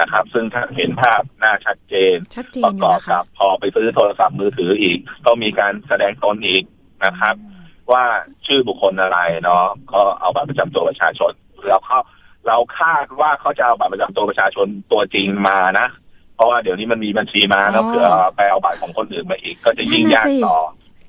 [0.00, 6.62] นะครับ ซึ่งถ้าเห็นภาพหน้าชัดเจนชัดเจปนระอกยู่อบนะคะกับพอไปซื้อโทรศัพท์มือถืออีก ก็มีการแสดงตนอีก
[7.04, 7.34] นะครับ
[7.92, 8.04] ว่า
[8.46, 11.32] ชื่อบุคคลอะไรเนาะก็เอาบัตรประจำตัวประชาชน
[11.68, 11.98] แล้วเขา
[12.46, 15.86] เราคาดว่าเขาจะเอาบัตรประจำตัวประชาชนตัวจริงมานะ
[16.34, 20.60] เพราะว่าเดี๋ยวนี้มันมีบัญชีมาแล้วอ๋อเผื่อไปเอาบัตรของคนอื่นมาอีก ก็จะยิ่งนั่นน่ะยากสิต่อ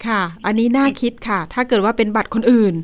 [0.08, 2.76] ค่ะ อันนี้น่าคิดค่ะ ถ้าเกิดว่าเป็นบัตรคนอื่น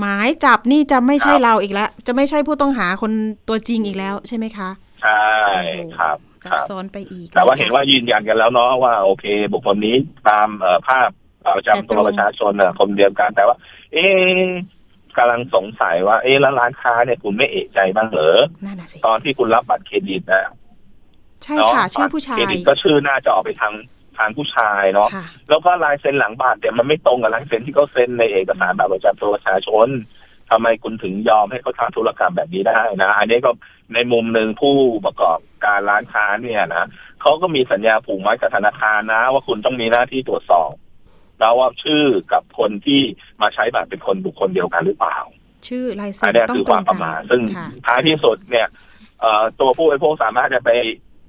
[0.00, 3.12] หมายจับนี่จะไม่ใช่ครับเราอีกแล้ว จะไม่ใช่ผู้ต้องหาคน
[3.48, 4.70] ตัวจริงอีกแล้วใช่ไหมคะ
[5.02, 5.22] ใช่
[5.98, 9.96] ครับซัคบรับซ้อนไปอีก แต่ว่าะคะเห็นว่ายืนยันกันแล้วเนาะว่าโอเค บุคคลนี้
[10.28, 11.08] ตามเอ่อภาพ
[11.56, 13.56] ประจำตัวประชาชนน่ะคนเดียวกันแต่ว่า
[13.92, 14.48] เอ๊ะ
[15.16, 20.52] กำลังสงสัยว่า เอ๊ะแล้วร้านค้าเนี่ยคุณไม่เอะใจบ้างเหรอนั่นน่ะสิตอนที่คุณรับบัตรเครดิตนะ
[21.42, 23.74] ใช่เนาะค่ะ ชื่อผู้ชาเครยดิตก็ชื่อน่าจะออกไปทาง
[24.18, 29.88] ทางผู้ชายเนาะค่ะแล้วก็ลายเซ็นหลังบัตรเนี่ยมันไม่ตรงกับลายเซ็นที่เขาเซ็นในเอกสารบัตรประจำตัวประชาชน
[30.50, 33.50] ทำไมคุณถึงยอมให้เขาทำธุรกรรมแบบนี้ได้นะ อันนี้ก็
[33.94, 36.86] ในมุมหนึ่งผู้ประกอบการร้านค้าเนี่ยนะ
[37.20, 40.70] เขาก็มีสัญญาผูกไว้กับธนาคารนะ ว่าคุณต้องมีหน้าที่ตรวจสอบ
[41.40, 43.00] แล้วว่าชื่อกับคนที่
[43.42, 45.18] มาใช้บัตรเป็นคนบุคคลเดียวกันหรือเปล่า
[45.68, 48.68] ชื่อลายเซ็อันนนี้ต้องคือตครวางมปกัระนมาทซึ่งค่ะท้ายที่สุดเนี่ย
[49.20, 50.70] เอ่อตัวผู้บริโภคสามารถจะไป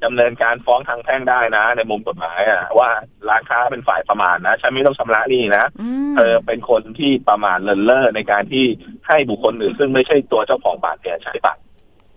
[0.06, 2.90] ดำเนินการฟ้องทางแพ่งได้นะ ในมุมกฎหมายอะว่า
[3.30, 8.66] ร้านค้าเป็นฝ่ายประมาทนะฉันไม่ต้องชำระหนี้นะอืมเธอเป็นคนที่ประมาทเลินเล่อในการที่
[9.08, 11.62] ให้บุคคลอื่นซึ่งไม่ใช่ตัวเจ้าของบัตรเนี่ยใช้บัตร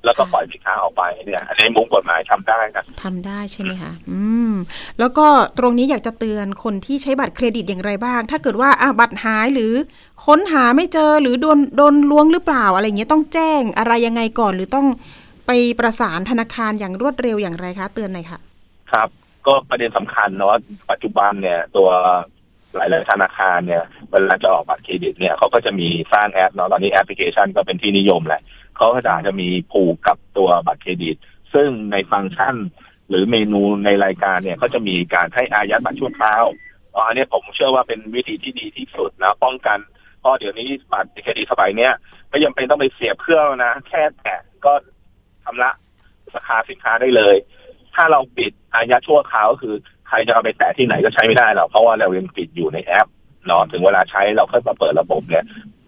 [0.04, 4.45] แล้วก็ปล่อยสินค้าออกไปเนี่ยในมุมกฎหมายทำได้นะทำได้ใช่ไหมคะอืม
[4.98, 5.26] แล้วก็
[5.58, 9.72] ตรงนี้อยากจะเตือนคนที่ใช้บัตรเครดิตอย่างไรบ้าง ถ้าเกิดว่าอะบัตรหายหรือ
[10.26, 14.86] ค้นหาไม่เจอหรือโดนโดนล้วงหรือเปล่า อะไรเงี้ยต้องแจ้งอะไรยังไงก่อน หรือต้อง
[15.46, 15.50] ไป
[15.80, 18.38] ประสานธนาคารอย่างรวดเร็วอย่างไรคะ เตือนหน่อยค่ะ
[18.92, 19.08] ครับ
[19.46, 20.50] ก็ประเด็นสำคัญเนาะ
[20.90, 21.88] ปัจจุบันเนี่ย ตัว
[22.76, 28.42] หลายๆธนาคารเนี่ยเวลาจะออกบัตรเครดิตเนี่ยเขาก็จะมีสร้างแอปเนาะตอนนี้แอปพลิเคชันก็เป็นที่นิยมแหละ
[28.76, 31.16] เขาก็จะจะมีผูกกับตัวบัตรเครดิต
[31.54, 32.54] ซึ่งในฟังก์ชัน
[33.08, 36.44] หรือเมนูในรายการเนี่ยก็จะมีการให้อายัดบัตรชั่วคราว
[36.94, 39.78] อันนี้ผมเชื่อว่าเป็นวิธีที่ดีที่สุดนะป้องกัน
[40.20, 41.92] เพราะเดี๋ยวนี้บัตรเครดิตสมัยเนี้ย
[42.28, 44.72] ไม่จำเป็นต้องไปเสียบเครื่องนะ แค่แตะก็
[45.44, 45.70] ชำระ
[46.34, 47.36] ราคาสินค้าได้เลย
[47.94, 49.74] ถ้าเราปิดอายัดชั่วคราวก็คือ
[50.08, 53.06] ใครจะเอาไปแตะที่ไหนก็ใช้ไม่ได้หรอกเพราะว่าเรายังปิดอยู่ในแอป
[53.46, 55.44] เนาะถึงเวลาใช้เราค่อยมาเปิดระบบเนี่ย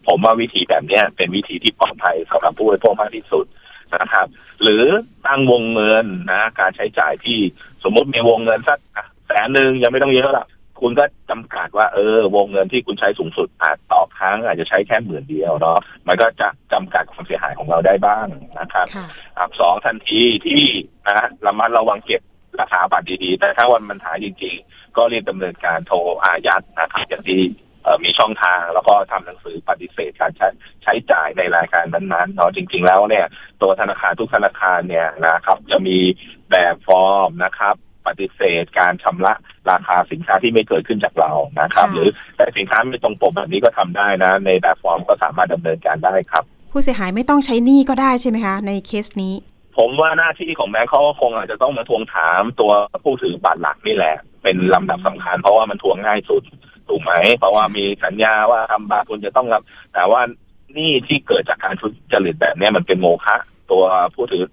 [0.06, 3.44] ผมว่าวิธีแบบเนี้ยเป็นวิธีที่ปลอดภัยสำหรับผู้บริโภคมากที่สุด
[4.02, 4.26] นะครับ
[4.62, 4.84] หรือ
[5.26, 7.38] ตั้งวงเงินนะ การใช้จ่ายที่
[7.84, 10.46] สมมติมีวงเงินสักอะแสนหนึ่งยังไม่ต้องเยอะหรอก
[10.80, 15.78] คุณก็จำกัดว่าเออ วงเงินที่คุณใช้สูงสุดอาจต่อครั้งอาจจะใช้แค่หมื่นเดียวเนาะ
[16.08, 18.26] มันก็จะจำกัดความเสียหายของเราได้บ้าง
[18.60, 19.06] นะครับค่ะ
[19.38, 20.62] อันสองทันทีที่
[21.08, 22.22] นะระมัดระวังเก็บ
[22.60, 27.67] ราคาบัตรดีๆ แต่ถ้าวันมันหายจริงๆ ก็รีบดำเนินการโทรอายัดนะครับอย่างที่เอ่อ
[28.04, 30.48] มีช่องทาง แล้วก็ทำหนังสือปฏิเสธการใช้
[30.82, 33.26] ใช้จ่ายในรายการนั้นๆเนาะจริง ๆ แล้วเนี่ย
[33.62, 35.98] ตัวธนาคารทุกธนาคารเนี่ยนะครับ จะมี
[36.50, 37.74] แบบฟอร์มนะครับ
[38.06, 39.34] ปฏิเสธการชำระ
[39.70, 49.34] ราคาสินค้าที่ไม่เกิดขึ้นจากเรานะครับค่ะหรือแต่สินค้าไม่ตรงปกแบบนี้ก็ทำได้นะ ในแบบฟอร์มก็สามารถดำเนินการได้ครับ ผู้เสียหายไม่ต้องใช้หนี้ก็ได้ใช่ไหมคะ ในเคสนี้
[49.78, 52.72] ผมว่าหน้าที่ของแบงค์เขาก็คงอาจจะต้องมาทวงถามตัว
[53.04, 56.42] ผู้ถือบัตรหลักนี่แหละ เป็นลำดับสำคัญเพราะว่ามันทวงง่ายสุด
[56.88, 59.62] ถูกไหม เพราะว่ามีสัญญาว่าทำบัตรคุณจะต้องรับ
[59.94, 60.20] แต่ว่า
[60.76, 63.36] นี่ที่เกิดจากการทุจริตแบบเนี้ยมันเป็นโมฆะ
[63.70, 63.84] ตัว
[64.14, 64.44] ผู้ถือ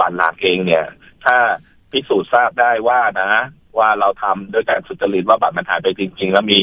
[0.00, 0.84] บัตรหลักเองเนี่ย
[1.24, 1.36] ถ้า
[1.92, 3.32] พิสูจน์ทราบได้ว่านะ
[3.78, 6.58] ว่าเราทำด้วยการสุจริตว่าบัตรมันหายไปจริง ๆ แล้วมี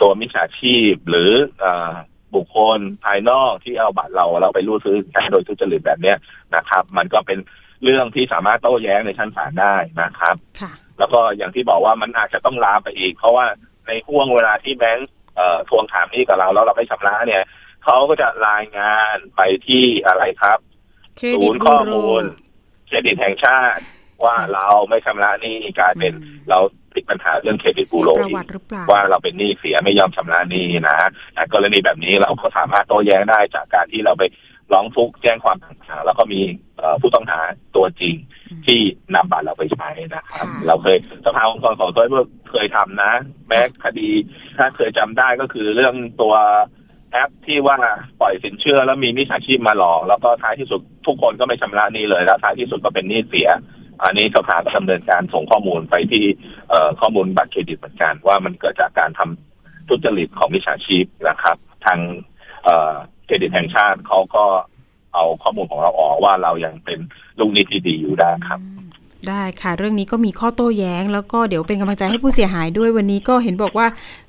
[0.00, 1.30] ตัวมิจฉาชีพหรือ
[1.60, 1.92] เอ่อ
[2.34, 6.16] บุคคลภายนอกที่เอาบัตรเราเราไปรูดซื้อใช้โดยทุจริตแบบเนี้ย
[6.56, 7.38] นะครับ มันก็เป็น
[7.84, 13.46] เรื่องที่สามารถโต้แย้งในชั้นศาลได้นะครับค่ะแล้วก็อย่างที่บอกว่ามันอาจจะต้องลามไปอีก เพราะว่า
[13.92, 17.42] ในห่วงเวลาที่แบงค์เอ่อทวงถามหนี้กับเราแล้วเราไม่ชำระเนี่ย
[17.84, 20.58] เขาก็จะรายงานไปที่อะไรครับ
[21.16, 22.24] เครศูดิตนย์บูข้อโรมูล
[22.86, 23.82] เครดิตแห่งชาติ
[24.24, 26.58] ว่าเราไม่ชำระหนี้กลายเป็นอืมเรา
[26.94, 30.96] ติดปัญหาเรื่องเครดิตเสีบูยโรประอีวักติหรือเปล่าว่าเราเป็นหนี้เสียไม่ยอมชำระหนี้นะ
[31.34, 34.22] แต่กรณีแบบนี้เราก็สามารถโต้แย้งได้จากการที่เราไป
[34.72, 36.40] ร้องทุกข์แจ้งความต่างๆแล้วก็มี
[36.78, 37.40] เอ่อผู้ต้องหา
[37.76, 38.14] ตัวจริง
[38.50, 38.80] อืมที่
[39.14, 43.12] นำบัตรเราไปใช้นะครับค่ะเราเคยสภาองค์กรของตัวเมื่อเคยทำนะ
[43.48, 44.08] แม้คดี
[44.58, 46.34] ถ้าเคยจำได้ก็คือเรื่องตัว
[47.12, 47.78] แอปที่ว่า
[48.20, 53.48] ปล่อยสินเชื่อแล้วมีมิจฉาชีพมาหลอก แล้วก็ท้ายที่สุดทุกคนก็ไม่ชำระหนี้เลยแล้วท้ายที่สุดก็เป็นหนี้เสีย
[54.02, 56.24] อันนี้สภาก็ดำเนินการส่งข้อมูลไปที่
[56.70, 61.56] เอ่อข้อมูลบัตรเครดิตเหมือนกันว่ามันเกิดจากการทำทุจริตของมิจฉาชีพนะครับ
[61.86, 61.98] ทาง
[62.64, 64.44] เอ่อเค รดิตแห่งชาติเขาก็
[65.14, 66.98] เอาข้อมูลของเราออกว่าเรายังเป็น
[67.38, 68.82] ลูกหนี้ที่ดีอยู่ได้ครับอืม
[69.28, 73.86] ได้ค่ะ เรื่องนี้ก็มีข้อโต้แย้ง แล้วก็เดี๋ยวเป็นกำลังใจให้ผู้เสียหายด้วยวันนี้ก็เห็นบอกว่า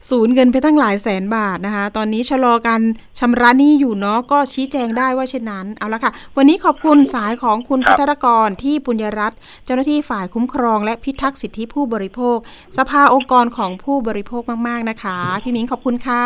[0.10, 2.82] สูญเงินไปตั้งหลายแสนบาทนะคะ ตอนนี้ชะลอการ
[3.20, 12.38] ชำระหนี้อยู่เนาะก็ชี้แจงได้ว่าเช่นนั้นเอาละค่ะ วันนี้ขอบคุณสายของคุณครัพับทรกรที่ปุญญรัตน์เจ้าหน้าที่ฝ่ายคุ้มครอง และพิทักษ์สิทธิผู้บริโภค
[12.78, 16.26] สภาองค์กรของผู้บริโภคมาก ๆนะคะ พี่มิ้งขอบคุณค่ะ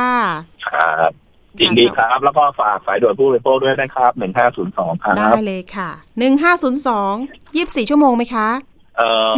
[0.68, 1.27] ครับ
[1.62, 5.90] ยินดีครับ แล้วก็ฝากสายด่วนผู้บริโภคด้วยนะครับหนึ่งห้าศูนย์สองครับ ได้เลยค่ะ
[6.20, 7.14] หนึ่งห้าศูนย์สอง
[7.56, 8.50] ยี่สิบสี่ชั่วโมงไหมคะ
[8.98, 9.32] เอ่อ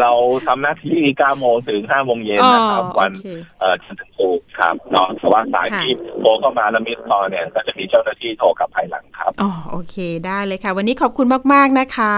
[0.00, 0.12] เรา
[0.46, 3.28] ทำหน้าที่เก้าโมงถึงห้าโมงเย็นนะครับอ๋อวันโอเค
[3.60, 9.96] เอ่อจันทร์ถึงศุกร์ครับเนาะแต่ว่าสายค่ะที่โทรเข้ามาแล้ว missed call เนี่ยก็จะมีเจ้าหน้าที่โทรกลับภายหลังครับอ๋อโอเค
[10.26, 12.16] ได้เลยค่ะ วันนี้ขอบคุณมาก ๆ นะคะ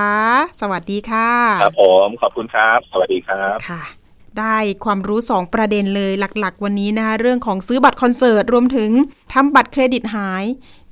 [0.60, 1.30] สวัสดีค่ะ
[1.62, 3.97] ครับผมขอบคุณครับ สวัสดีครับค่ะ
[4.40, 8.90] ได้ความรู้ 2 ประเด็นเลยหลักๆ วันนี้นะคะเรื่องของซื้อบัตรคอนเสิร์ตรวมถึง
[9.32, 10.44] ทำบัตรเครดิตหาย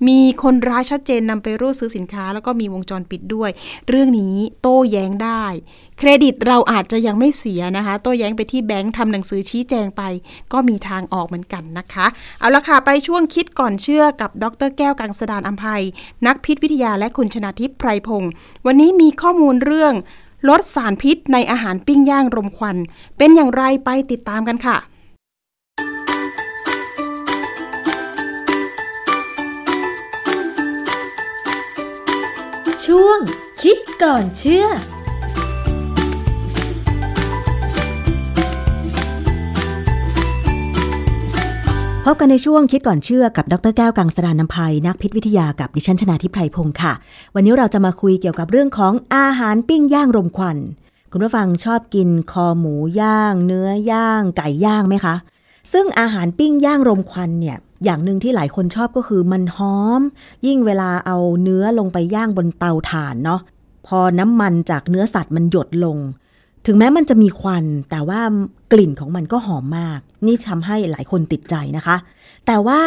[0.09, 3.51] มีคนร้ายชัดเจนนำไปรูดซื้อสินค้า แล้วก็มีวงจรปิดด้วย
[3.89, 5.45] เรื่องนี้โต้แย้งได้
[5.99, 10.03] เครดิตเราอาจจะยังไม่เสียนะคะ โต้แย้งไปที่แบงค์ทำหนังสือชี้แจงไป
[10.53, 12.07] ก็มีทางออกเหมือนกันนะคะ
[12.39, 15.83] เอาละค่ะไปช่วงคิดก่อนเชื่อกับดรแก้วกังสดานอัมภัย
[16.27, 18.31] นักพิษวิทยาและคุณชนาทิพย์ไพรพงศ์
[18.67, 19.95] วันนี้มีข้อมูลเรื่อง
[20.49, 22.77] ลดสารพิษในอาหารปิ้งย่างรมควัน
[23.19, 24.77] เป็นอย่างไรไปติดตามกันค่ะ
[32.87, 33.21] ช่วง
[33.63, 34.67] คิดก่อนเชื่อ
[42.09, 46.93] พบกันในช่วงคิดก่อนเชื่อกับดรแก้วกังสดานนภัยนักพิษวิทยากับดิฉันชนาทิพไพรพงศ์ค่ะ
[47.35, 50.57] วันนี้เราจะมาคุยเกี่ยวกับเรื่องของอาหารปิ้งย่างรมควัน
[51.13, 55.15] คุณผู้ฟังชอบกินคอหมูย่าง เนื้อย่างไก่ย่างไหมคะ
[55.73, 60.03] ซึ่งอาหารปิ้งย่างรมควันเนี่ยอย่างหนึ่งที่หลายคนชอบก็คือมันหอม
[60.47, 63.41] ยิ่งเวลาเอาเนื้อลงไปย่างบนเตาถ่านเนาะ
[63.87, 65.99] พอน้ำมันจากเนื้อสัตว์มันหยดลง
[66.67, 68.21] ถึงแม้มันจะมีควัน แต่ว่า
[68.73, 71.97] กลิ่นของมันก็หอมมาก นี่ทำให้หลายคนติดใจนะคะ
[72.47, 72.81] แต่ว่า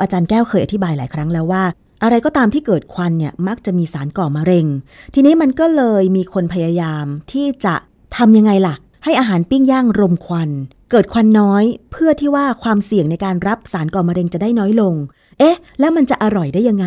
[0.00, 1.64] อาจารย์แก้วเคยอธิบายหลายครั้งแล้วว่า
[2.02, 4.66] อะไรก็ตามที่เกิดควันเนี่ยมักจะมีสารก่อมะเร็ง
[5.14, 7.74] ทีนี้มันก็เลยมีคนพยายามที่จะ
[8.16, 8.74] ทำยังไงล่ะ
[9.04, 10.50] ให้อาหารปิ้งย่างรมควัน
[10.90, 14.94] เกิดควันน้อย เพื่อที่ว่าความเสี่ยงในการรับสารก่อมะเร็งจะได้น้อยลง
[15.38, 16.86] เอ๊ะ แล้วมันจะอร่อยได้ยังไง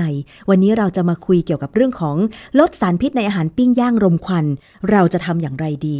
[0.49, 2.15] วันนี้เราจะมาคุยเกี่ยวกับเรื่องของ
[2.59, 4.45] ลดสารพิษในอาหารปิ้งย่างรมควัน
[4.91, 5.99] เราจะทำอย่างไรดี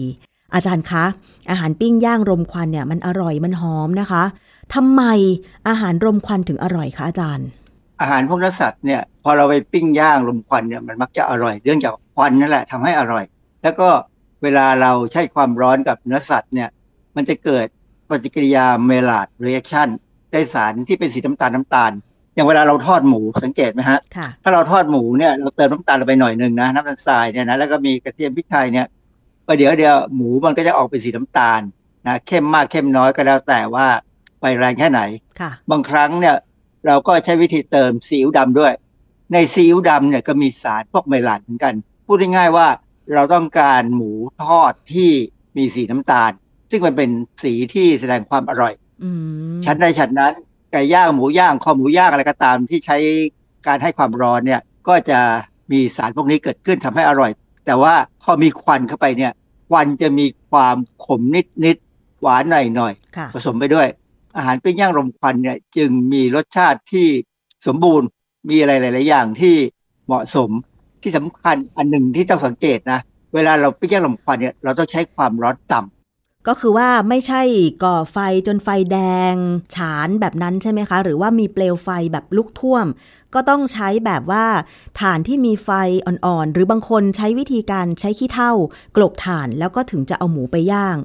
[0.54, 1.06] อาจารย์คะ
[1.50, 4.24] อาหารปิ้งย่างรมควันเนี่ยมันอร่อยมันหอมนะคะ
[4.76, 5.04] ทำไม
[5.68, 7.48] อาหารรมควันถึงอร่อยคะอาจารย์
[8.02, 13.24] อาหารพวกเนื้อสัตว์เนี่ยพอเราไปปิ้งย่างรมควันเนี่ยมันมักจะอร่อยเรื่องจากควันนั่นแหละทำให้อร่อย
[13.64, 13.90] แล้วก็
[14.44, 16.70] เวลาเราใช้ความร้อนกับเนื้อสัตว์เนี่ย
[17.16, 17.68] มันจะเกิด
[18.10, 19.88] ปฏิกิริยา Maillard reaction
[20.32, 21.92] ได้สารที่เป็นสีน้ำตาลน้ำตาล
[22.36, 28.86] อย่างเวลาเราทอดหมูสังเกตไหมฮะค่ะถ้าเราทอดหมูเนี่ยเราเติมน้ำตาลลงไปหน่อยหนึ่งนะน้ำตาลทรายเนี่ยนะแล้วก็มีกระเทียมพริกไทยเนี่ย
[29.48, 31.62] ประเดี๋ยวเดียวหมูมันก็จะออกเป็นสีน้ำตาล
[32.08, 33.88] นะเข้มมากเข้มน้อยก็แล้วแต่ว่า
[34.40, 35.02] ไฟแรงแค่ไหน
[35.40, 36.36] ค่ะบางครั้งเนี่ย
[36.86, 38.74] เราก็ใช้วิธีเติมซีอิ๊วดำด้วย
[39.34, 41.74] ในซีอิ๊วดำเนี่ยก็มีสารพวกเมลาดเหมือนกัน
[42.06, 42.68] พูดง่ายๆว่า
[43.14, 44.12] เราต้องการหมู
[44.44, 45.12] ทอดที่
[45.58, 46.32] มีสีน้ำตาล
[46.72, 47.10] ซึ่งมันเป็น
[47.44, 48.74] สีที่แสดงความอร่อย
[49.04, 49.10] อื
[49.54, 50.34] มชั้นใดชั้นนั้น
[50.72, 52.98] ไก่ย่างหมูย่างคอหมูย่างอะไรก็ตามที่ใช้
[53.68, 55.20] การให้ความร้อนเนี่ย ก็จะ
[55.72, 57.32] มีสารพวกนี้เกิดขึ้นทำให้อร่อย
[57.68, 57.94] แต่ว่า
[58.24, 59.32] พอมีควันเข้าไปเนี่ย
[59.70, 61.22] ควันจะมีความขม
[61.66, 62.44] นิดๆหวาน
[62.76, 63.88] หน่อยๆค่ะผสมไปด้วย
[64.36, 67.08] อาหารปิ้งย่างรมควันเนี่ยจึงมีรสชาติที่
[67.68, 68.08] สมบูรณ์
[68.50, 69.56] มีอะไรหลาย ๆ อย่างที่
[70.06, 70.50] เหมาะสม
[71.02, 73.00] ที่สำคัญอันหนึ่งที่ต้องสังเกตนะ
[73.34, 75.97] เวลาเราปิ้งย่างรมควันเนี่ยเราต้องใช้ความร้อนต่ำ
[76.48, 77.42] ก็คือว่าไม่ใช่
[77.84, 78.18] ก่อไฟ
[78.48, 78.98] จนไฟแด
[79.32, 79.34] ง
[79.76, 82.86] ฉานแบบนั้นใช่ไหมคะ หรือว่ามีเปลวไฟแบบลุกท่วม
[83.34, 84.46] ก็ต้องใช้แบบว่า
[85.00, 85.70] ถ่านที่มีไฟ
[86.06, 88.52] อ่อนๆ หรือบางคนใช้วิธีการใช้ขี้เถ้า
[88.96, 90.98] กลบถ่านแล้วก็ถึงจะเอาหมูไปย่าง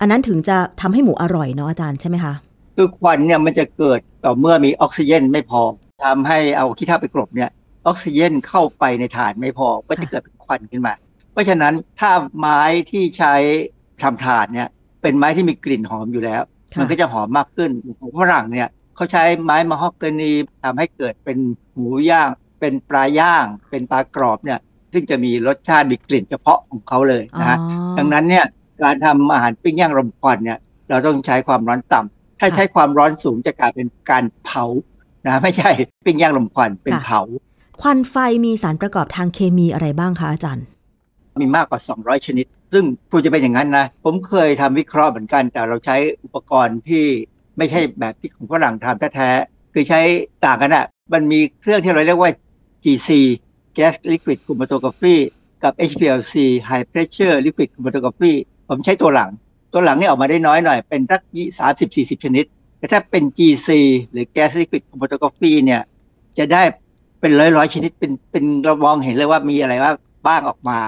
[0.00, 2.34] อันนั้นถึงจะทำให้หมูอร่อยเนาะอาจารย์ใช่ไหมคะ
[2.76, 5.62] คือควันเนี่ยมันจะเกิดต่อเมื่อมีออกซิเจนไม่พอ
[6.04, 7.50] ทำให้เอาขี้เถ้าไปกลบเนี่ย
[7.86, 10.94] ออกซิเจนเข้าไปในถ่านไม่พอก็จะเกิดเป็นควันขึ้นมา
[11.32, 13.34] เพราะฉะนั้นถ้าไม้ที่ใช้
[14.02, 14.68] ทำถ่านเนี่ย
[15.02, 16.42] เป็นไม้ที่มีกลิ่นหอมอยู่แล้ว
[16.74, 17.70] ค่ะมันก็จะหอมมากขึ้น
[18.00, 20.32] ของฝรั่งเนี่ยเขาใช้ไม้มะฮอกกานี
[20.62, 21.38] ทำให้เกิดเป็น
[21.76, 22.28] หมูย่าง
[22.60, 24.58] เป็นปลาย่าง เป็นปลากรอบเนี่ย
[24.92, 28.44] ซึ่งจะมีรสชาติมีกลิ่นเฉพาะของเขาเลยนะฮะอ๋อดังนั้นเนี่ย
[28.82, 34.64] การทำอาหารปิ้งย่างรมควันเนี่ยเราต้องใช้ความร้อนต่ำถ้าใช้ความร้อนสูงจะกลายเป็นการเผา
[35.26, 35.70] นะไม่ใช่
[36.06, 37.20] ปิ้งย่างรมควันเป็นเผา
[37.80, 40.64] ควันไฟมีสารประกอบทางเคมีอะไรบ้างคะอาจารย์
[41.40, 47.04] มีมากกว่า 200 ชนิด ซึ่งพูดจะเป็นอย่างนั้นนะ ผมเคยทำวิเคราะห์เหมือนกัน แต่เราใช้อุปกรณ์ที่
[47.58, 50.00] ไม่ใช่แบบที่ของฝรั่งทำแท้ๆคือใช้
[50.44, 52.30] ต่างกันอะมันมีเครื่องที่เราเรียกว่า
[52.84, 53.08] GC
[53.76, 55.16] Gas Liquid Chromatography
[55.62, 56.34] กับ HPLC
[56.68, 58.32] High Pressure Liquid Chromatography
[58.68, 59.30] ผมใช้ตัวหลัง
[59.72, 61.20] ตัวหลังนี่ออกมาได้น้อยหน่อย เป็นสัก
[61.72, 62.44] 30-40ชนิด
[62.78, 63.68] แต่ถ้าเป็น GC
[64.10, 65.82] หรือ Gas Liquid Chromatography เนี่ย
[66.38, 66.62] จะได้
[67.20, 69.92] เป็นร้อยร้อยๆชนิดเป็นเป็นเรามองเห็นเลยว่ามีอะไรว่า
[70.26, 70.78] บ้างออกมา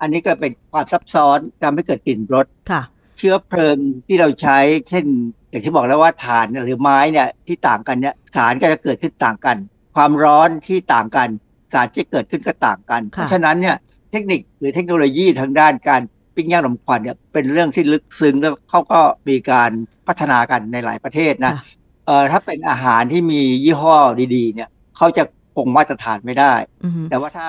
[0.00, 2.82] อันนี้ก็เป็นความซับซ้อนทำให้เกิดกลิ่นรสค่ะ
[3.18, 3.76] เชื้อเพลิง
[4.06, 5.04] ที่เราใช้ เช่น
[5.50, 9.56] อย่างที่บอกแล้วว่าถ่านหรือไม้เนี่ยที่ต่างกันเนี่ยสารก็จะเกิดขึ้นต่างกัน
[9.96, 11.28] ความร้อนที่ต่างกัน
[11.72, 13.76] สารที่เกิดขึ้นก็ต่างกัน เพราะฉะนั้นเนี่ย
[14.12, 16.02] เทคนิคหรือเทคโนโลยีทางด้านการ
[16.34, 19.70] ปิ้งย่างลมควันเนี่ยเป็นเรื่องที่ลึกซึ้งแล้วเขาก็มีการ
[20.06, 21.62] พัฒนากันในหลายประเทศนะค่ะ
[22.06, 23.96] เอ่อถ้าเป็นอาหารที่มียี่ห้อ
[24.34, 25.22] ดี ๆ เนี่ยเขาจะ
[25.56, 26.52] คงมาตรฐานไม่ได้
[26.84, 27.48] อือฮึแต่ว่าถ้า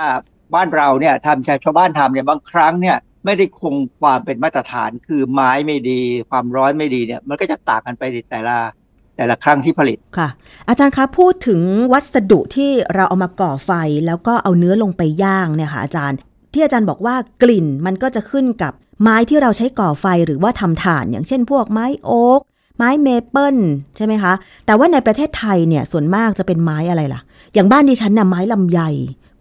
[0.54, 8.58] บ้านเราเนี่ยทำชาวบ้านทำเนี่ยบางครั้งเนี่ยไม่ได้คงความเป็นมาตรฐานคือไม้ไม่ดี ความร้อนไม่ดีเนี่ยมันก็จะต่างกันไปแต่ละ
[9.18, 10.30] แต่ละครั้งที่ผลิตค่ะ
[10.70, 11.62] อาจารย์คะพูดถึง
[11.94, 13.72] วัสดุที่เราเอามาก่อไฟ
[14.08, 16.18] แล้วก็เอาเนื้อลงไปย่างเนี่ยค่ะอาจารย์
[16.54, 22.42] ที่อาจารย์บอกว่ากลิ่นมันก็จะขึ้นกับไม้ที่เราใช้ก่อไฟหรือว่าทำถ่าน อย่างเช่นพวกไม้โอ๊ก
[22.78, 23.58] ไม้เมเปิล
[23.98, 24.34] ใช่ไหมคะ
[24.66, 27.22] แต่ว่าในประเทศไทยเนี่ยส่วนมากจะเป็นไม้อะไรล่ะ
[27.54, 28.82] อย่างบ้านดิฉันน่ะไม้ลำไย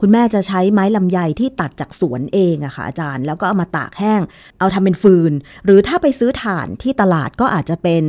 [0.00, 4.20] คุณแม่จะใช้ไม้ลำไยที่ตัดจากสวนเองอะค่ะอาจารย์ แล้วก็เอามาตากแห้ง
[4.58, 5.32] เอาทำเป็นฟืน
[5.64, 8.04] หรือถ้าไปซื้อถ่านที่ตลาดก็อาจจะเป็น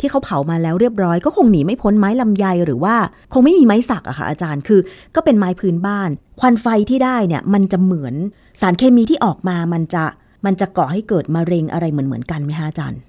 [0.00, 2.94] ที่เขาเผามาแล้วเรียบร้อยก็คงหนีไม่พ้นไม้ลำไยหรือว่า
[3.32, 4.80] คงไม่มีไม้สักอะค่ะอาจารย์คือ
[5.14, 6.10] ก็เป็นไม้พื้นบ้าน
[6.40, 8.14] ควันไฟที่ได้เนี่ยมันจะเหมือน
[8.60, 10.04] สารเคมีที่ออกมามันจะ
[10.46, 13.00] มันจะก่อให้เกิดมะเร็งอะไรเหมือนเหมือนๆกันไหมคะอาจารย์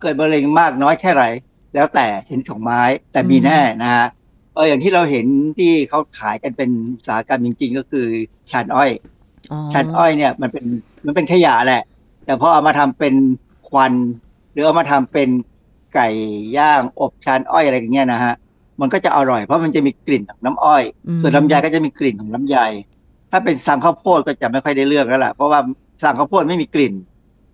[0.00, 1.24] เกิดมะเร็งมากน้อยแค่ไหน
[1.74, 2.80] แล้วแต่ชนิดของไม้
[3.12, 5.26] แต่มีอืมแน่นะฮะเอออย่างที่เราเห็น
[5.58, 8.06] ที่เขาขายกันเป็นอุตสาหกรรมจริง ๆ ก็คือ
[8.50, 8.90] ชานอ้อย
[9.52, 10.64] อ๋อชั้นอ้อยเนี่ยมันเป็น
[11.06, 11.82] มันเป็นขยะแหละ
[12.24, 13.14] แต่พอเอามาทำเป็น
[13.68, 13.92] ควัน
[14.52, 15.28] หรือเอามาทำเป็น
[15.94, 16.08] ไก่
[16.58, 18.34] ย่างอบชานอ้อยอะไรอย่างเงี้ยนะฮะ
[18.80, 22.56] มันก็จะอร่อยเพราะมันจะมีกลิ่นของน้ำอ้อยอืมส่วนลำไยก็จะมีกลิ่นของลำไย
[23.30, 25.60] ถ้าเป็นสังข้าวโพดก็จะไม่ค่อยได้เลือกแล้วล่ะเพราะว่า
[26.02, 26.94] สังข้าวโพดไม่มีกลิ่น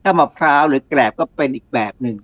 [0.04, 2.16] ถ้ามะพร้าวหรือแกลบก็เป็นอีกแบบหนึ่ง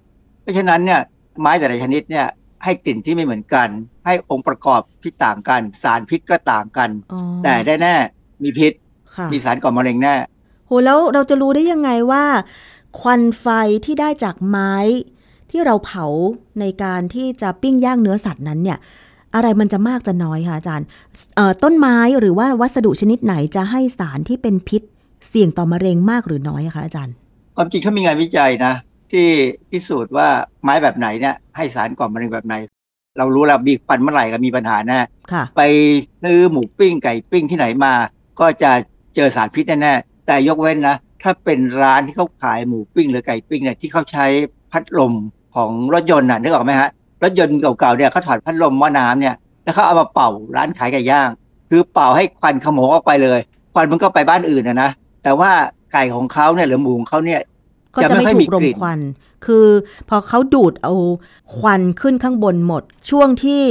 [0.43, 1.01] เพราะฉะนั้นเนี่ย
[1.41, 2.27] ไม้แต่ละชนิดเนี่ย
[2.65, 3.69] ให้กลิ่นที่ไม่เหมือนกัน
[4.07, 7.95] ให้องค์ประกอบที่ต่างกัน สารพิษก็ต่างกันอ๋อแต่ได้แน่
[8.43, 8.73] มีพิษ
[9.17, 10.15] ค่ะมีสารก่อมะเร็งแน่
[10.67, 12.25] โหแล้วเราจะรู้ได้ยังไงว่า
[13.01, 13.47] ควันไฟ
[13.85, 14.75] ที่ได้จากไม้
[15.51, 16.07] ที่เราเผา
[16.61, 18.79] ในการที่จะปิ้งย่างเนื้อสัตว์นั้นเนี่ย
[19.35, 20.87] อะไรมันจะมากจะน้อยคะอาจารย์
[21.63, 24.83] ต้นไม้หรือว่าวัสดุชนิดไหนจะให้สารที่เป็นพิษ
[25.29, 27.15] เสี่ยงต่อมะเร็งมากหรือน้อยคะอาจารย์
[27.57, 28.73] ความจริงเขามีงานวิจัยนะ
[29.13, 29.29] ที่
[29.71, 30.29] พิสูจน์ว่า
[30.63, 32.55] ไม้แบบไหนเนี่ยให้สารก่อมะเร็งแบบไหน
[33.19, 34.99] เรารู้แล้วมีควันเมื่อไหร่ก็มีปัญหาแน่
[35.57, 35.63] ไป
[36.23, 37.93] ซื้อหมูปิ้งไก่ปิ้งที่ไหนมา
[38.41, 38.71] ก็จะ
[39.15, 44.27] เจอสารพิษแน่ๆแต่ยกเว้นนะ ถ้าเป็นร้านที่เขาขายหมูปิ้งหรือไก่ปิ้งเนี่ยที่เขาใช้
[44.73, 45.13] พัดลม
[45.55, 46.91] ของรถยนต์น่ะนึกออกไหมฮะ
[47.23, 49.35] รถยนต์เก่าๆเนี่ยเขาถอดพัดลมหม้อน้ำเนี่ย
[49.65, 51.29] แล้วเขาเอามาเป่าร้านขายไก่ย่าง
[51.71, 53.41] คือเป่าให้ควันขโมงออกไปเลย
[53.75, 54.91] ควันมันก็ไปบ้านอื่นนะนะ
[55.23, 55.51] แต่ว่า
[55.93, 57.41] ไก่ของเขาเนี่ยหรือหมูของเขาเนี่ย
[57.95, 58.99] ก็จะไม่ถูกรมควัน
[59.47, 59.67] คือ
[60.09, 60.95] พอเขาดูดเอา
[61.57, 63.65] ควันขึ้นข้างบนหมด ช่วงที่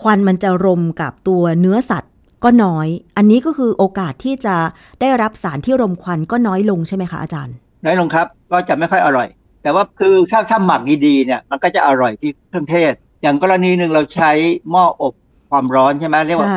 [0.00, 2.12] ควันมันจะรมกับตัวเนื้อสัตว์
[2.44, 4.56] ก็น้อย อันนี้ก็คือโอกาสที่จะ
[5.00, 7.54] ได้รับสารที่รมควันก็น้อยลงใช่ไหมคะอาจารย์
[7.84, 9.28] น้อยลงครับ ก็จะไม่ค่อยอร่อย
[9.62, 12.92] แต่ว่าคือถ้าถ้าหมักดีๆเนี่ย มันก็จะอร่อยที่เครื่องเทศ
[13.22, 14.30] อย่างกรณีหนึ่งเราใช้
[14.70, 15.14] หม้ออบ
[15.50, 16.48] ความร้อนใช่ไหมเรียกว่า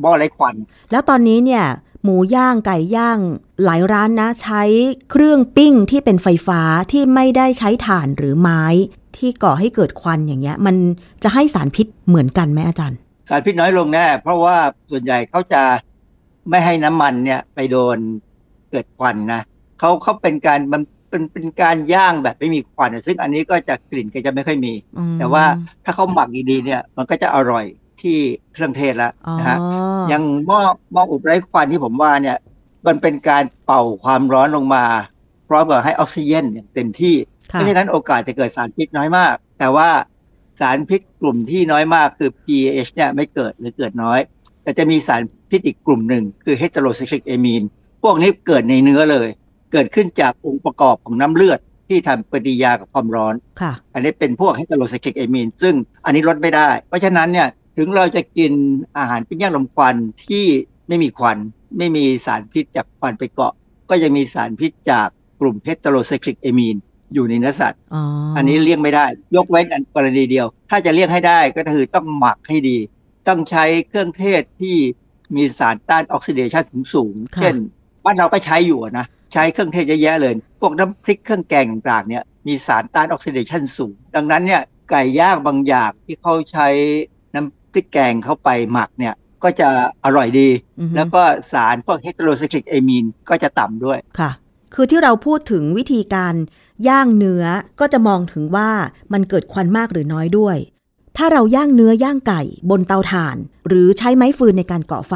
[0.00, 0.54] หม้อไร้ควัน
[0.90, 1.64] แล้วตอนนี้เนี่ย
[2.04, 3.18] หมูย่างไก่ย่าง
[3.64, 4.62] หลายร้านนะใช้
[5.10, 6.60] เครื่องปิ้งที่เป็นไฟฟ้า
[6.92, 8.64] ที่ไม่ได้ใช้ถ่านหรือไม้
[9.16, 10.76] ที่ก่อให้เกิดควันอย่างเงี้ย มัน
[11.22, 12.98] จะให้สารพิษเหมือนกันไหมอาจารย์
[13.28, 14.56] สารพิษน้อยลงแน่เพราะว่า
[14.90, 15.62] ส่วนใหญ่เขาจะ
[16.50, 17.98] ไม่ให้น้ำมันเนี่ยไปโดน
[18.70, 19.40] เกิดควันนะ
[19.78, 24.74] เขาเขาเป็นการมันเป็นเป็นการย่างแบบไม่มีควันซึ่งอันนี้ก็จะกลิ่นก็จะไม่ค่อยมี
[25.18, 25.44] แต่ว่า
[25.84, 27.64] ถ้าเขาหมักดีๆเนี่ย มันก็จะอร่อย
[28.04, 28.18] ที่
[28.52, 29.58] เครื่องเทศแล้วนะฮะ
[30.08, 30.60] อย่างหม้อ
[30.92, 32.36] หม้ออบไร้ควันที่ผมว่าเนี่ย
[32.86, 34.84] มันเป็นการเป่าความร้อนลงมา
[35.48, 37.14] พร้อมกับให้ออกซิเจนอย่างเต็มที่
[37.46, 39.88] เพราะฉะนั้นโอกาสจะเกิดสารพิษน้อยมาก แต่ว่า
[40.60, 44.20] สารพิษกลุ่มที่น้อยมากคือ PAH เนี่ยไม่เกิดหรือเกิดน้อย
[44.62, 47.66] แต่จะมีสารพิษอีกกลุ่มหนึ่งคือ heterocyclic amine
[48.02, 49.28] พวกนี้เกิดในเนื้อเลย
[49.72, 55.74] เกิดขึ้นจากองค์ประกอบของน้ำเลือดที่ทำปฏิยากับความร้อนค่ะอันนี้เป็นพวก heterocyclic amine ซึ่ง
[56.04, 58.52] อันนี้ลดไม่ได้ เพราะฉะนั้นเนี่ย ถึงเราจะกิน
[58.98, 59.96] อาหารปิ้งย่างลมควัน
[60.26, 60.44] ที่
[60.88, 61.38] ไม่มีควัน
[61.78, 63.52] ไม่มีสารพิษจากควันไปเกาะ
[63.90, 65.08] ก็ยังมีสารพิษจาก
[65.40, 66.80] กลุ่ม heterocyclic amine
[67.14, 67.80] อยู่ในเนื้อสัตว์
[68.36, 69.06] อันนี้เลี่ยงไม่ได้
[69.36, 72.78] ยกเว้นกรณีเดียว ถ้าจะเลี่ยงให้ได้ก็คือต้องหมักให้ดี
[73.28, 74.76] ต้องใช้เครื่องเทศที่
[75.36, 77.54] มีสารต้านออกซิเดชันสูงสูง เช่น
[78.04, 86.68] บ้านเราก็ใช้อยู่นะ ใช้เครื่องเทศเยอะแยะเลย พวกน้ำพริกเครื่องแกงต่างๆเนี่ยมีสารต้านออกซิเดชันสูง ดังนั้นเนี่ยไก่ย่างบางอย่างที่เขาใช้
[87.34, 89.68] น้ำ พริกแกงเข้าไปหมักเนี่ยก็จะ
[90.04, 90.48] อร่อยดี
[90.96, 94.30] แล้วก็สารพวก heterocyclic amine ก็จะต่ำด้วยค่ะ
[94.74, 96.34] คือที่เราพูดถึงวิธีการ
[96.88, 97.44] ย่างเนื้อ
[97.80, 98.70] ก็จะมองถึงว่า
[99.12, 100.56] มันเกิดควันมากหรือน้อยด้วย
[101.16, 103.36] ถ้าเราย่างเนื้อย่างไก่บนเตาถ่าน
[103.68, 105.14] หรือใช้ไม้ฟืนในการเกาะไฟ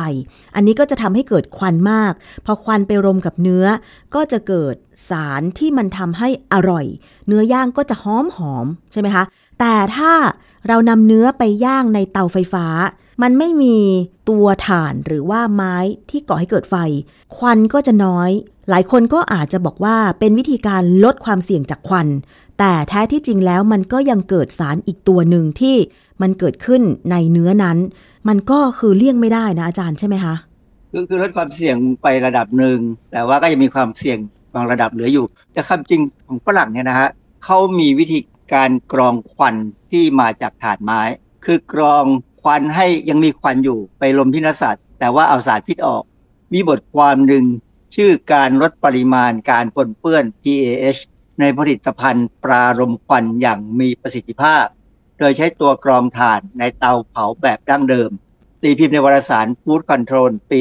[0.54, 2.12] อันนี้ก็จะทำให้เกิดควันมาก
[2.46, 3.66] พอควันไปรมกับเนื้อ
[4.14, 4.74] ก็จะเกิด
[5.08, 6.86] สารที่มันทำให้อร่อย
[7.26, 9.24] เนื้อย่างก็จะหอมหอมใช่ไหมคะ
[9.60, 10.12] แต่ถ้า
[10.68, 12.66] เรานำเนื้อไปย่างในเตาไฟฟ้า
[13.22, 13.78] มันไม่มี
[14.28, 15.76] ตัวถ่านหรือว่าไม้
[16.10, 16.76] ที่ก่อให้เกิดไฟ
[17.36, 18.30] ควันก็จะน้อย
[18.70, 22.08] หลายคนก็อาจจะบอกว่าเป็นวิธีการลดความเสี่ยงจากควัน
[22.58, 25.76] แต่แท้ที่จริงแล้วมันก็ยังเกิดสารอีกตัวหนึ่งที่
[26.22, 27.78] มันเกิดขึ้นในเนื้อนั้น
[28.28, 30.34] มันก็คือเลี่ยงไม่ได้นะอาจารย์ใช่ไหมคะ
[30.92, 32.78] คือคือลดความเสี่ยงไประดับหนึ่ง
[33.12, 34.18] แต่ว่าก็ยังมีความเสี่ยง
[34.54, 37.08] บางระดับเหลืออยู่ แต่คำจริงของฝรั่งเนี่ยนะฮะ
[37.44, 38.18] เขามีวิธี
[38.52, 39.54] การกรองควัน
[39.94, 41.00] ที่มาจากถ่านไม้
[41.44, 42.04] คือกรอง
[42.42, 46.02] ควันให้ยังมีควันอยู่ไปลมพิณสัตว์แต่ว่าเอาสารพิษออก
[46.52, 47.44] มีบทความหนึ่ง
[47.94, 51.00] ชื่อการลดปริมาณการปนเปื้อน PAH
[51.40, 54.64] ในผลิตภัณฑ์ปลารมควันอย่างมีประสิทธิภาพ
[55.18, 58.10] โดยใช้ตัวกรองถ่านในเตาเผาแบบดั้งเดิม
[58.62, 60.60] ตีพิมพ์ในวารสาร Food Control ปี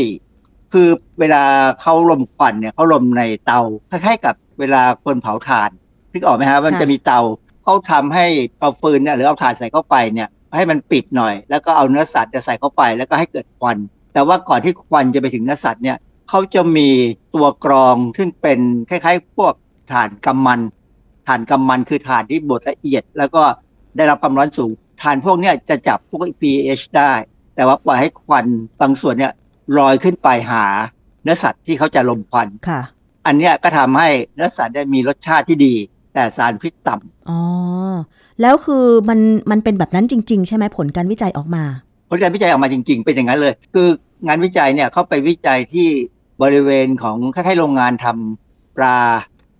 [0.00, 0.88] 2014 คือ
[1.20, 1.44] เวลา
[1.80, 3.60] เขาลมควันเนี่ยเขาลมในเตา
[3.90, 5.70] คล้ายๆกับเวลาคนเผาถ่าน
[6.12, 7.20] พิกออกไหมฮะมันจะมีเตา
[7.64, 8.26] เขาทำให้
[8.60, 13.76] เอาฟืนเนี่ยหรือเอาถ่านใส่เข้าไปเนี่ย ให้มันปิดหน่อย แล้วก็เอาเนื้อสัตว์จะใส่เข้าไป แล้วก็ให้เกิดควัน
[14.12, 15.96] แต่ว่าก่อนที่ควันจะไปถึงเนื้อสัตว์เนี่ย
[16.28, 16.88] เขาจะมี
[17.34, 18.58] ตัวกรองซึ่งเป็น
[18.90, 19.54] คล้ายๆ พวก
[19.92, 20.60] ถ่านกำมัน
[21.26, 23.42] ถ่านกำมันคือถ่านที่บดละเอียด แล้วก็
[23.96, 24.70] ได้รับความร้อนสูง
[25.02, 27.12] ถ่านพวกนี้จะจับพวก pH ได้
[27.54, 28.46] แต่ว่าปล่อยให้ควัน
[28.80, 29.32] บางส่วนเนี่ย
[29.78, 30.64] ลอยขึ้นไปหา
[31.22, 32.80] เนื้อสัตว์ที่เขาจะลมควันค่ะ
[33.26, 35.74] อันนี้ก็ทำให้เนื้อสัตว์ได้มีรสชาติที่ดี
[36.14, 37.40] แต่สารพิษต่ำอ๋อ
[38.42, 39.18] แล้วคือมัน
[39.50, 41.64] มันเป็นแบบนั้นจริง ๆ ใช่ไหมผลการวิจัยออกมา
[42.10, 43.88] ผลการวิจัยออกมาจริง ๆ เป็นอย่างนั้นเลย คือ
[44.26, 45.88] งานวิจัยเนี่ยเขาไปวิจัยที่
[46.42, 48.98] บริเวณของคล้ายๆโรงงานทำปลา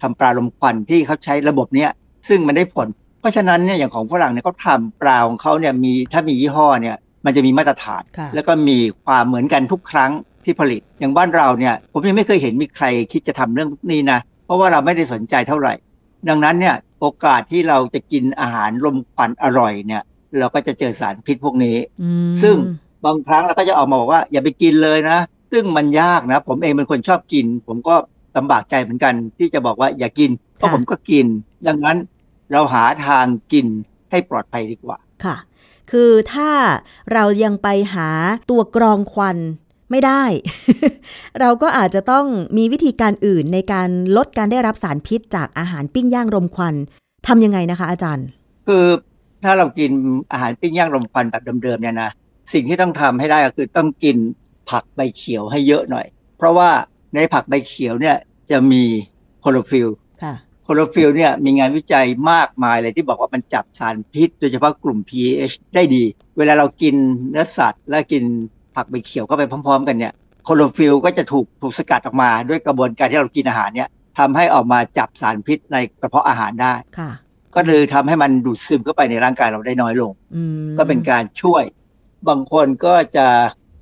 [0.03, 1.91] ทำปลาลมควันที่เขาใช้ระบบเนี้ย
[2.29, 2.87] ซึ่งมันได้ผล
[3.21, 8.03] เพราะฉะนั้นเนี่ยอย่างของฝรั่งเนี่ยเขาทำปลาของเขาเนี่ยมีถ้ามียี่ห้อเนี่ยมันจะมีมาตรฐาน
[8.35, 10.11] แล้วก็มีความเหมือนกันทุกครั้ง
[10.45, 15.75] ที่ผลิต อย่างบ้านเราเนี่ยผมยังไม่เคยเห็นมีใครคิดจะทำเรื่องนี้นะ เพราะว่าเราไม่ได้สนใจเท่าไหร่
[16.29, 20.03] ดังนั้นเนี่ยโอกาสที่เราจะกินอาหารลมควันอร่อยเนี่ย
[20.39, 22.57] เราก็จะเจอสารพิษพวกนี้อืมซึ่ง
[23.05, 25.19] บางครั้งเราก็จะออกมาบอกว่าอย่าไปกินเลยนะ
[25.53, 27.95] ซึ่งมันยากนะ ผมเองเป็นคนชอบกิน ผมก็
[28.37, 31.27] ลำบากใจเหมือนกัน ที่จะบอกว่าอย่ากินเพราะผมก็กิน
[31.67, 31.97] ดังนั้น
[32.53, 33.67] เราหาทางกิน
[34.11, 35.37] ให้ปลอดภัยดีกว่าค่ะ
[35.91, 36.51] คือถ้า
[37.13, 38.09] เรายังไปหา
[38.51, 39.39] ตัวกรองควัน
[39.93, 40.23] ไม่ได้
[41.41, 42.27] เราก็อาจจะต้อง
[42.59, 46.75] มีวิธีการอื่นในการลดการได้รับสารพิษจากอาหารปิ้งย่างรมควัน
[47.27, 48.27] ทำยังไงนะคะ อาจารย์
[48.67, 48.85] คือ
[49.45, 49.93] ถ้าเรากิน
[50.33, 52.11] อาหารปิ้งย่างลมควันแบบเดิมๆเนี่ยนะ
[52.53, 54.17] สิ่งที่ต้องทำให้ได้ก็คือต้องกิน
[54.71, 56.07] ผักใบเขียวให้เยอะหน่อย
[56.39, 56.71] เพราะว่า
[57.15, 58.17] ในผักใบเขียวเนี่ย
[58.51, 58.83] จะมี
[59.41, 59.89] คลอโรฟิลล์
[60.23, 66.05] ค่ะคลอโรฟิลล์เนี่ยมีงานวิจัยมากมายเลยที่บอกว่ามันจับสารพิษ โดยเฉพาะกลุ่ม PAH ได้ดี
[66.39, 66.95] เวลาเรากิน
[67.31, 68.25] เนื้อสัตว์และกิน
[68.77, 70.13] ผักใบเขียวเข้าไปพร้อม ๆ กันเนี่ย
[70.45, 77.11] คลอโรฟิลล์ก็จะถูกถูกสกัดออกมาด้วยกระบวนการที่เรากินอาหารเนี่ยทำให้ออกมาจับสารพิษในกระเพาะอาหารได้ค่ะ
[77.55, 81.63] ก็เลยทำให้มันดูดซึมเข้าไปในร่างกายเราได้น้อยลงอืมก็เป็นการช่วย
[82.29, 83.27] บางคนก็จะ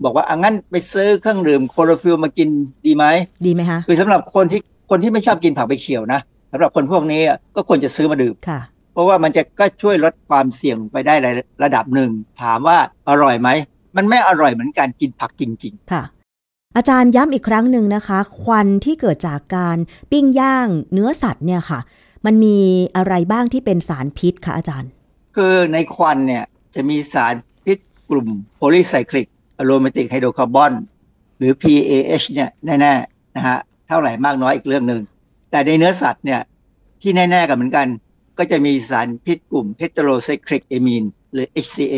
[0.05, 2.49] บอกว่าอะงั้นไปซื้อเครื่องดื่มโคโรฟิลมากิน
[2.87, 3.05] ดีไหม
[3.47, 4.61] ดีไหมคะคือสำหรับคนที่
[4.91, 6.21] คนที่ไม่ชอบกินผักใบเขียวนะ
[6.53, 8.61] สำหรับคนพวกนี้อะก็ควรจะซื้อมาดื่มค่ะ
[8.93, 11.29] เพราะว่ามันจะก็ช่วยลดความเสี่ยงไปได้ใน
[11.65, 12.11] ระดับหนึ่ง
[12.43, 12.79] ถามว่า
[13.09, 13.49] อร่อยไหม
[13.97, 16.05] มันไม่อร่อยเหมือนการกินผักจริงค่ะ
[16.77, 19.79] อาจารย์ย้ำอีกครั้งหนึ่งนะคะ ควันที่เกิดจากการ
[20.11, 21.81] ปิ้งย่างเนื้อสัตว์เนี่ยค่ะ
[22.27, 22.59] มันมี
[22.97, 27.35] อะไรบ้างที่เป็นสารพิษคะอาจารย์ๆคือในควันเนี่ยจะมีสาร
[27.65, 27.79] พิษ
[28.11, 29.27] กลุ่ม polycyclic
[29.59, 30.73] aromatic hydrocarbon
[31.39, 35.03] หรือ PAH เนี่ยแน่ๆนะฮะเท่าไหร่มากน้อยอีกเรื่องหนึ่ง
[35.51, 36.41] แต่ในเนื้อสัตว์เนี่ย
[37.03, 37.87] ที่แน่ๆกันเหมือนกัน
[38.39, 41.97] ก็จะมีสารพิษกลุ่ม heterocyclic amine หรือ HCA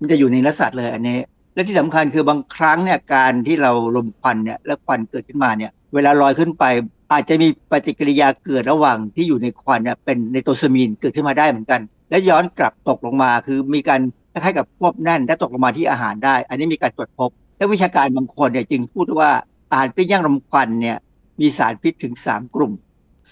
[0.00, 1.18] มันจะอยู่ในเนื้อสัตว์เลยอันนี้
[1.54, 6.64] และที่สำคัญคือบางครั้งเนี่ยการที่เรารมควันเนี่ยแล้วควันเกิดขึ้นมาเนี่ยเวลาลอยขึ้นไป
[7.12, 11.80] อาจจะมีปฏิกิริยาเกิดระหว่างที่อยู่ในควันเนี่ยเป็นไนโตรซามีนเกิดขึ้นมาได้เหมือนกัน
[12.10, 14.00] และย้อนกลับตกลงมา คือมีการ
[14.32, 19.30] คล้ายๆกับควบแน่นและตกลงมาที่อาหารได้ อันนี้มีการตรวจพบและวิชาการบางคนเนี่ยจึงพูดว่า
[19.70, 20.96] อาหารปิ้งย่างลมควันเนี่ย
[21.40, 22.72] มีสารพิษถึง 3 กลุ่ม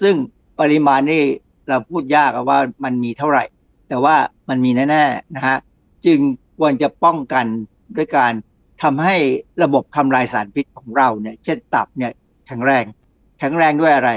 [0.01, 0.15] ซึ่ง
[0.61, 1.23] ปริมาณนี่
[1.69, 3.45] เราพูดยากว่ามันมีเท่าไหร่
[3.89, 4.17] แต่ว่า
[4.49, 5.57] มันมีแน่ๆนะฮะ
[6.07, 6.19] จึง
[6.59, 7.47] ควรจะป้องกัน
[7.97, 8.33] ด้วยการ
[8.83, 9.17] ทำให้
[9.63, 12.13] ระบบทำลายสารพิษของเราเนี่ยเช่นตับเนี่ย
[12.47, 12.85] แข็งแรง
[13.39, 14.11] แข็งแรงด้วยอะไร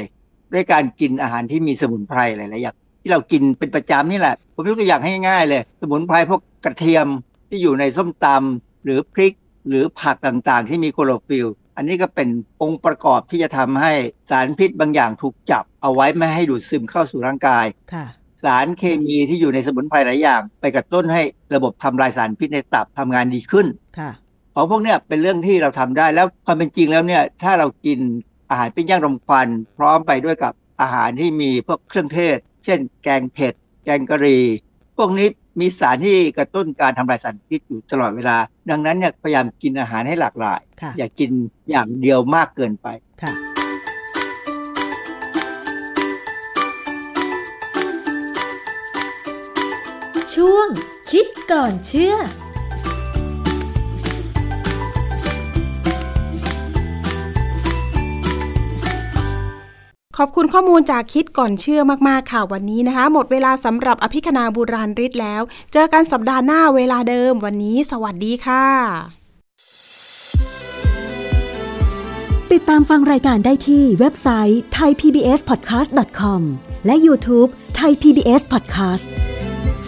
[0.53, 7.07] ด้วยการกินอาหารที่มีสมุนไพรหลายๆอย่างที่เรากินเป็นประจำนี่แหละ ผมยกตัวอย่างให้ง่ายๆเลย สมุนไพรพวกกระเทียม
[7.49, 9.34] ที่อยู่ในส้มตำหรือพริก
[9.69, 12.30] หรือผักต่างๆ ที่มีโคโรฟิลอันนี้ก็เป็น
[12.61, 13.93] องค์ประกอบที่จะทำให้
[14.30, 18.05] สารพิษบางอย่างถูกจับเอาไว้ไม่ให้ดูดซึมเข้าสู่ร่างกายค่ะ
[18.43, 21.21] สารเคมีที่อยู่ในสมุนไพรหลายอย่าง ไปกระตุ้นให้
[21.55, 23.67] ระบบทำลายสารพิษในตับทำงานดีขึ้น
[23.99, 24.11] ค่ะ
[24.55, 27.99] ของพวกเนี้ยเป็นเรื่องที่เราทำได้แล้วความเป็นจริงแล้วเนี่ย ถ้าเรากิน
[28.49, 33.53] อาหารปิ้งย่างรมควันพร้อมไปด้วยกับอาหารที่มีพวกเครื่องเทศ เช่น แกงเผ็ด
[33.85, 34.43] แกงกะหรี่
[34.97, 35.27] พวกนี้
[35.59, 38.37] มีสารที่กระตุ้นการทำลายสารพิษอยู่ตลอดเวลา
[38.69, 41.31] ดังนั้นเนี่ยพยายามกินอาหารให้หลากหลายค่ะอย่ากิน
[41.69, 42.87] อย่างเดียวมากเกินไป
[43.21, 43.62] ค่ะ
[50.36, 50.67] ช่วง
[51.11, 52.15] คิดก่อนเชื่อ
[60.17, 65.41] ขอบคุณข้อมูลจากคิดก่อนเชื่อมาก ๆ ค่ะวันนี้นะคะ หมดเวลาสำหรับอภิคณาบุราริศแล้ว
[65.73, 68.65] เจอกันสัปดาห์หน้าเวลาเดิมวันนี้ สวัสดีค่ะ
[72.51, 76.41] ติดตามฟังรายการได้ที่เว็บไซต์ thaipbspodcast.com
[76.86, 79.07] และ YouTube Thai PBS Podcast